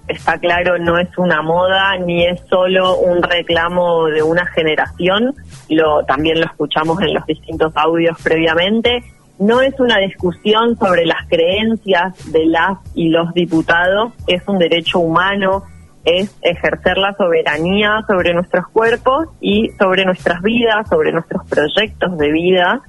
está 0.07 0.37
claro, 0.37 0.77
no 0.79 0.97
es 0.97 1.15
una 1.17 1.41
moda 1.41 1.97
ni 1.97 2.25
es 2.25 2.41
solo 2.49 2.97
un 2.97 3.21
reclamo 3.21 4.05
de 4.07 4.23
una 4.23 4.45
generación, 4.47 5.33
lo 5.69 6.03
también 6.05 6.39
lo 6.39 6.45
escuchamos 6.45 7.01
en 7.01 7.13
los 7.13 7.25
distintos 7.25 7.71
audios 7.75 8.17
previamente, 8.21 9.03
no 9.39 9.61
es 9.61 9.79
una 9.79 9.97
discusión 9.99 10.77
sobre 10.77 11.05
las 11.05 11.27
creencias 11.27 12.31
de 12.31 12.45
las 12.45 12.79
y 12.95 13.09
los 13.09 13.33
diputados, 13.33 14.13
es 14.27 14.41
un 14.47 14.57
derecho 14.57 14.99
humano, 14.99 15.63
es 16.05 16.35
ejercer 16.41 16.97
la 16.97 17.13
soberanía 17.13 18.03
sobre 18.07 18.33
nuestros 18.33 18.67
cuerpos 18.67 19.27
y 19.39 19.69
sobre 19.79 20.05
nuestras 20.05 20.41
vidas, 20.41 20.87
sobre 20.89 21.11
nuestros 21.11 21.47
proyectos 21.47 22.17
de 22.17 22.31
vida. 22.31 22.81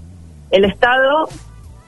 El 0.50 0.64
Estado 0.64 1.28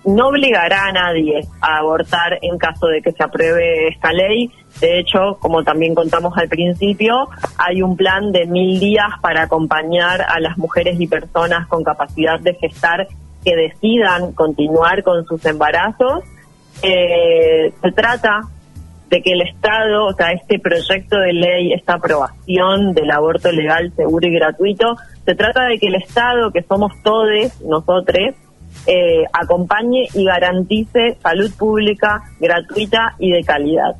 no 0.06 0.28
obligará 0.28 0.86
a 0.86 0.92
nadie 0.92 1.40
a 1.60 1.78
abortar 1.78 2.38
en 2.40 2.56
caso 2.58 2.86
de 2.86 3.02
que 3.02 3.12
se 3.12 3.22
apruebe 3.22 3.88
esta 3.88 4.12
ley. 4.12 4.50
De 4.80 5.00
hecho, 5.00 5.36
como 5.40 5.64
también 5.64 5.94
contamos 5.94 6.36
al 6.38 6.48
principio, 6.48 7.28
hay 7.58 7.82
un 7.82 7.96
plan 7.96 8.30
de 8.30 8.46
mil 8.46 8.78
días 8.78 9.08
para 9.20 9.42
acompañar 9.42 10.22
a 10.22 10.38
las 10.38 10.56
mujeres 10.58 11.00
y 11.00 11.08
personas 11.08 11.66
con 11.66 11.82
capacidad 11.82 12.38
de 12.40 12.54
gestar 12.54 13.08
que 13.44 13.56
decidan 13.56 14.32
continuar 14.32 15.02
con 15.02 15.24
sus 15.26 15.44
embarazos. 15.44 16.22
Eh, 16.82 17.72
se 17.82 17.92
trata 17.92 18.42
de 19.10 19.22
que 19.22 19.32
el 19.32 19.42
Estado, 19.42 20.06
o 20.06 20.12
sea, 20.12 20.32
este 20.32 20.58
proyecto 20.58 21.18
de 21.18 21.32
ley, 21.32 21.72
esta 21.72 21.94
aprobación 21.94 22.92
del 22.92 23.10
aborto 23.10 23.50
legal, 23.50 23.92
seguro 23.94 24.26
y 24.26 24.34
gratuito, 24.34 24.96
se 25.24 25.34
trata 25.34 25.64
de 25.64 25.78
que 25.78 25.86
el 25.86 25.94
Estado, 25.96 26.50
que 26.52 26.62
somos 26.62 26.92
todos 27.02 27.28
nosotros, 27.64 28.34
eh, 28.86 29.24
acompañe 29.32 30.08
y 30.14 30.24
garantice 30.24 31.16
salud 31.22 31.52
pública 31.56 32.22
gratuita 32.40 33.14
y 33.18 33.32
de 33.32 33.42
calidad. 33.42 33.96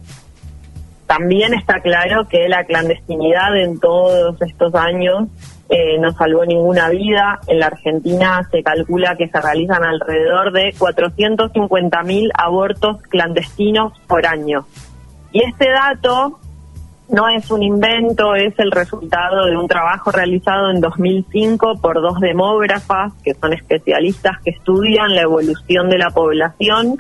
También 1.07 1.55
está 1.55 1.81
claro 1.81 2.27
que 2.29 2.49
la 2.49 2.65
clandestinidad 2.65 3.57
en 3.57 3.79
todos 3.79 4.41
estos 4.43 4.75
años 4.75 5.29
eh, 5.69 5.99
no 5.99 6.13
salvó 6.13 6.45
ninguna 6.45 6.89
vida. 6.89 7.41
En 7.47 7.61
la 7.61 7.67
Argentina 7.67 8.47
se 8.51 8.63
calcula 8.63 9.17
que 9.17 9.29
se 9.29 9.41
realizan 9.41 9.85
alrededor 9.85 10.53
de 10.53 10.73
450.000 10.75 12.31
abortos 12.35 13.03
clandestinos 13.03 13.93
por 14.07 14.27
año. 14.27 14.67
Y 15.33 15.43
este 15.45 15.69
dato 15.71 16.39
no 17.09 17.29
es 17.29 17.51
un 17.51 17.63
invento, 17.63 18.35
es 18.35 18.59
el 18.59 18.71
resultado 18.71 19.47
de 19.47 19.57
un 19.57 19.69
trabajo 19.69 20.11
realizado 20.11 20.71
en 20.71 20.81
2005 20.81 21.81
por 21.81 22.01
dos 22.01 22.21
demógrafas 22.21 23.13
que 23.23 23.35
son 23.35 23.53
especialistas 23.53 24.39
que 24.45 24.51
estudian 24.51 25.15
la 25.15 25.23
evolución 25.23 25.89
de 25.89 25.99
la 25.99 26.11
población, 26.11 26.99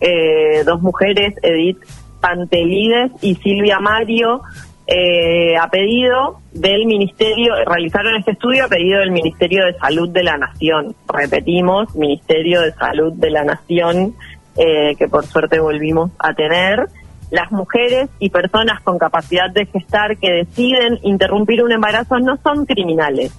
eh, 0.00 0.64
dos 0.64 0.80
mujeres, 0.80 1.34
Edith 1.42 1.78
Pantelides 2.20 3.12
y 3.20 3.34
Silvia 3.36 3.78
Mario, 3.78 4.42
eh, 4.86 5.56
a 5.56 5.68
pedido 5.68 6.38
del 6.52 6.86
Ministerio, 6.86 7.54
realizaron 7.66 8.16
este 8.16 8.32
estudio 8.32 8.64
a 8.64 8.68
pedido 8.68 9.00
del 9.00 9.12
Ministerio 9.12 9.64
de 9.64 9.74
Salud 9.74 10.08
de 10.08 10.22
la 10.22 10.36
Nación. 10.38 10.94
Repetimos, 11.08 11.94
Ministerio 11.94 12.62
de 12.62 12.72
Salud 12.72 13.12
de 13.12 13.30
la 13.30 13.44
Nación, 13.44 14.14
eh, 14.56 14.94
que 14.96 15.08
por 15.08 15.24
suerte 15.24 15.60
volvimos 15.60 16.10
a 16.18 16.34
tener 16.34 16.88
las 17.32 17.50
mujeres 17.50 18.10
y 18.18 18.28
personas 18.28 18.82
con 18.82 18.98
capacidad 18.98 19.50
de 19.50 19.64
gestar 19.64 20.18
que 20.18 20.30
deciden 20.30 20.98
interrumpir 21.02 21.64
un 21.64 21.72
embarazo 21.72 22.18
no 22.18 22.36
son 22.36 22.66
criminales. 22.66 23.32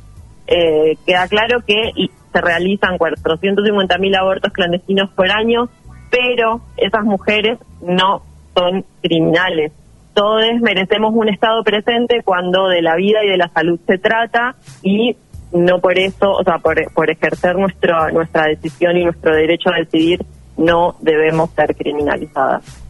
Eh, 0.47 0.97
queda 1.05 1.28
claro 1.28 1.59
que 1.65 1.91
se 2.34 2.41
realizan 2.41 2.97
450.000 2.97 4.18
abortos 4.18 4.51
clandestinos 4.51 5.11
por 5.11 5.30
año, 5.30 5.70
pero 6.09 6.61
esas 6.76 7.03
mujeres 7.03 7.59
no 7.84 8.24
son 8.55 8.84
criminales. 9.03 9.72
Todos 10.15 10.43
merecemos 10.59 11.13
un 11.13 11.30
Estado 11.30 11.63
presente 11.63 12.24
cuando 12.26 12.70
de 12.70 12.82
la 12.82 12.95
vida 12.95 13.24
y 13.24 13.30
de 13.30 13.38
la 13.38 13.49
salud 13.49 13.80
se 13.86 13.99
trata 13.99 14.55
y 14.82 15.15
no 15.51 15.80
por 15.80 15.99
eso, 15.99 16.32
o 16.32 16.43
sea, 16.43 16.57
por, 16.57 16.91
por 16.93 17.11
ejercer 17.11 17.55
nuestro, 17.57 18.09
nuestra 18.09 18.45
decisión 18.45 18.97
y 18.97 19.03
nuestro 19.03 19.36
derecho 19.36 19.70
a 19.70 19.78
decidir, 19.78 20.26
no 20.57 20.95
debemos 20.99 21.51
ser 21.51 21.76
criminalizadas. 21.76 22.82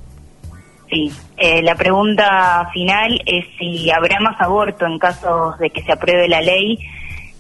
Sí, 0.93 1.11
eh, 1.37 1.63
la 1.63 1.73
pregunta 1.73 2.69
final 2.71 3.19
es 3.25 3.45
si 3.57 3.89
habrá 3.89 4.19
más 4.19 4.39
aborto 4.39 4.85
en 4.85 4.99
caso 4.99 5.55
de 5.59 5.71
que 5.71 5.81
se 5.81 5.91
apruebe 5.91 6.27
la 6.27 6.39
ley. 6.39 6.77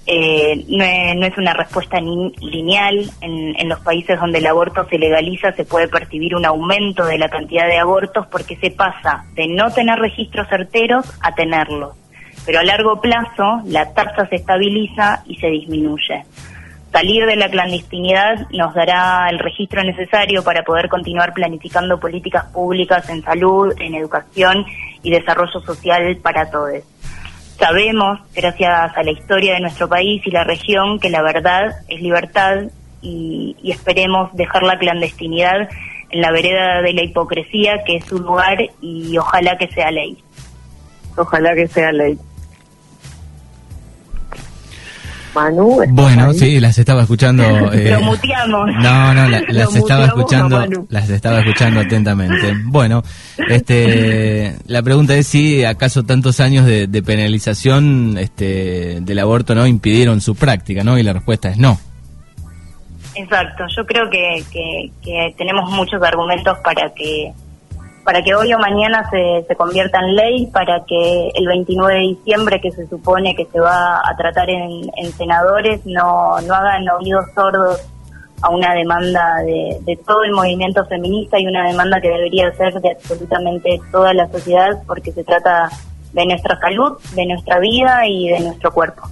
Eh, 0.07 0.65
no, 0.69 0.83
es, 0.83 1.15
no, 1.15 1.25
es, 1.27 1.37
una 1.37 1.53
respuesta 1.53 2.01
ni, 2.01 2.33
lineal. 2.41 3.11
En, 3.21 3.55
en, 3.55 3.69
los 3.69 3.79
países 3.81 4.19
donde 4.19 4.39
el 4.39 4.47
aborto 4.47 4.87
se 4.89 4.97
legaliza 4.97 5.51
se 5.53 5.65
puede 5.65 5.87
percibir 5.87 6.35
un 6.35 6.45
aumento 6.45 7.05
de 7.05 7.19
la 7.19 7.29
cantidad 7.29 7.67
de 7.67 7.77
abortos 7.77 8.25
porque 8.25 8.55
se 8.55 8.71
pasa 8.71 9.25
de 9.35 9.47
no 9.47 9.71
tener 9.71 9.99
registros 9.99 10.47
certeros 10.49 11.05
a 11.21 11.35
tenerlos. 11.35 11.95
Pero 12.47 12.59
a 12.59 12.63
largo 12.63 13.01
plazo 13.01 13.61
la 13.65 13.93
tasa 13.93 14.27
se 14.29 14.37
estabiliza 14.37 15.23
y 15.27 15.35
se 15.35 15.47
disminuye. 15.47 16.23
Salir 16.93 17.25
de 17.25 17.35
la 17.35 17.49
clandestinidad 17.49 18.47
nos 18.51 18.75
dará 18.75 19.27
el 19.31 19.39
registro 19.39 19.83
necesario 19.83 20.43
para 20.43 20.61
poder 20.61 20.89
continuar 20.89 21.33
planificando 21.33 21.99
políticas 21.99 22.45
públicas 22.45 23.09
en 23.09 23.23
salud, 23.23 23.73
en 23.79 23.95
educación 23.95 24.63
y 25.01 25.09
desarrollo 25.09 25.59
social 25.61 26.17
para 26.17 26.51
todos. 26.51 26.83
Sabemos, 27.57 28.19
gracias 28.35 28.95
a 28.95 29.01
la 29.01 29.09
historia 29.09 29.55
de 29.55 29.61
nuestro 29.61 29.89
país 29.89 30.21
y 30.23 30.29
la 30.29 30.43
región, 30.43 30.99
que 30.99 31.09
la 31.09 31.23
verdad 31.23 31.71
es 31.87 31.99
libertad 31.99 32.65
y, 33.01 33.55
y 33.63 33.71
esperemos 33.71 34.31
dejar 34.35 34.61
la 34.61 34.77
clandestinidad 34.77 35.67
en 36.11 36.21
la 36.21 36.31
vereda 36.31 36.83
de 36.83 36.93
la 36.93 37.01
hipocresía, 37.01 37.83
que 37.85 37.95
es 37.95 38.05
su 38.05 38.19
lugar, 38.19 38.59
y 38.81 39.17
ojalá 39.17 39.57
que 39.57 39.67
sea 39.69 39.89
ley. 39.89 40.19
Ojalá 41.17 41.55
que 41.55 41.67
sea 41.67 41.91
ley. 41.91 42.19
Manu. 45.33 45.79
Bueno, 45.89 46.33
sí, 46.33 46.59
las 46.59 46.77
estaba 46.77 47.01
escuchando. 47.01 47.43
Eh, 47.73 47.89
Lo 47.91 48.01
muteamos. 48.01 48.69
No, 48.81 49.13
no, 49.13 49.27
la, 49.27 49.41
las 49.47 49.75
estaba 49.75 50.05
escuchando, 50.05 50.65
las 50.89 51.09
estaba 51.09 51.39
escuchando 51.39 51.79
atentamente. 51.79 52.53
Bueno, 52.65 53.03
este, 53.49 54.55
la 54.67 54.81
pregunta 54.83 55.15
es 55.15 55.27
si 55.27 55.63
acaso 55.63 56.03
tantos 56.03 56.39
años 56.39 56.65
de, 56.65 56.87
de, 56.87 57.03
penalización, 57.03 58.17
este, 58.19 58.99
del 59.01 59.19
aborto, 59.19 59.55
no 59.55 59.65
impidieron 59.65 60.21
su 60.21 60.35
práctica, 60.35 60.83
¿no? 60.83 60.97
Y 60.99 61.03
la 61.03 61.13
respuesta 61.13 61.49
es 61.49 61.57
no. 61.57 61.79
Exacto. 63.15 63.63
Yo 63.75 63.85
creo 63.85 64.09
que, 64.09 64.43
que, 64.51 64.91
que 65.03 65.35
tenemos 65.37 65.69
muchos 65.71 66.01
argumentos 66.01 66.57
para 66.63 66.93
que 66.93 67.33
para 68.03 68.21
que 68.21 68.35
hoy 68.35 68.53
o 68.53 68.59
mañana 68.59 69.09
se, 69.09 69.45
se 69.47 69.55
convierta 69.55 69.99
en 69.99 70.15
ley, 70.15 70.47
para 70.47 70.83
que 70.85 71.29
el 71.33 71.47
29 71.47 71.93
de 71.93 71.99
diciembre, 71.99 72.61
que 72.61 72.71
se 72.71 72.87
supone 72.87 73.35
que 73.35 73.45
se 73.45 73.59
va 73.59 73.97
a 73.97 74.15
tratar 74.17 74.49
en, 74.49 74.91
en 74.97 75.11
senadores, 75.13 75.85
no, 75.85 76.39
no 76.41 76.53
hagan 76.53 76.87
oídos 76.89 77.25
sordos 77.33 77.79
a 78.41 78.49
una 78.49 78.73
demanda 78.73 79.37
de, 79.45 79.77
de, 79.85 79.95
todo 80.05 80.23
el 80.23 80.33
movimiento 80.33 80.85
feminista 80.85 81.39
y 81.39 81.47
una 81.47 81.65
demanda 81.65 82.01
que 82.01 82.09
debería 82.09 82.51
ser 82.53 82.73
de 82.73 82.91
absolutamente 82.91 83.79
toda 83.89 84.13
la 84.13 84.29
sociedad 84.29 84.83
porque 84.85 85.13
se 85.13 85.23
trata 85.23 85.69
de 86.11 86.25
nuestra 86.25 86.59
salud, 86.59 86.97
de 87.15 87.25
nuestra 87.25 87.59
vida 87.59 88.05
y 88.05 88.27
de 88.27 88.41
nuestro 88.41 88.73
cuerpo. 88.73 89.03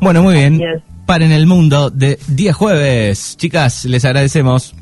Bueno, 0.00 0.22
muy 0.22 0.34
bien. 0.34 0.82
Paren 1.06 1.30
el 1.30 1.46
mundo 1.46 1.90
de 1.90 2.18
día 2.26 2.52
jueves. 2.52 3.36
Chicas, 3.36 3.84
les 3.84 4.04
agradecemos. 4.04 4.74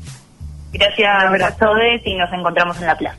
Gracias 0.77 1.09
a 1.09 1.55
todos 1.55 1.79
y 2.03 2.15
nos 2.15 2.31
encontramos 2.33 2.79
en 2.81 2.87
la 2.87 2.97
plaza. 2.97 3.13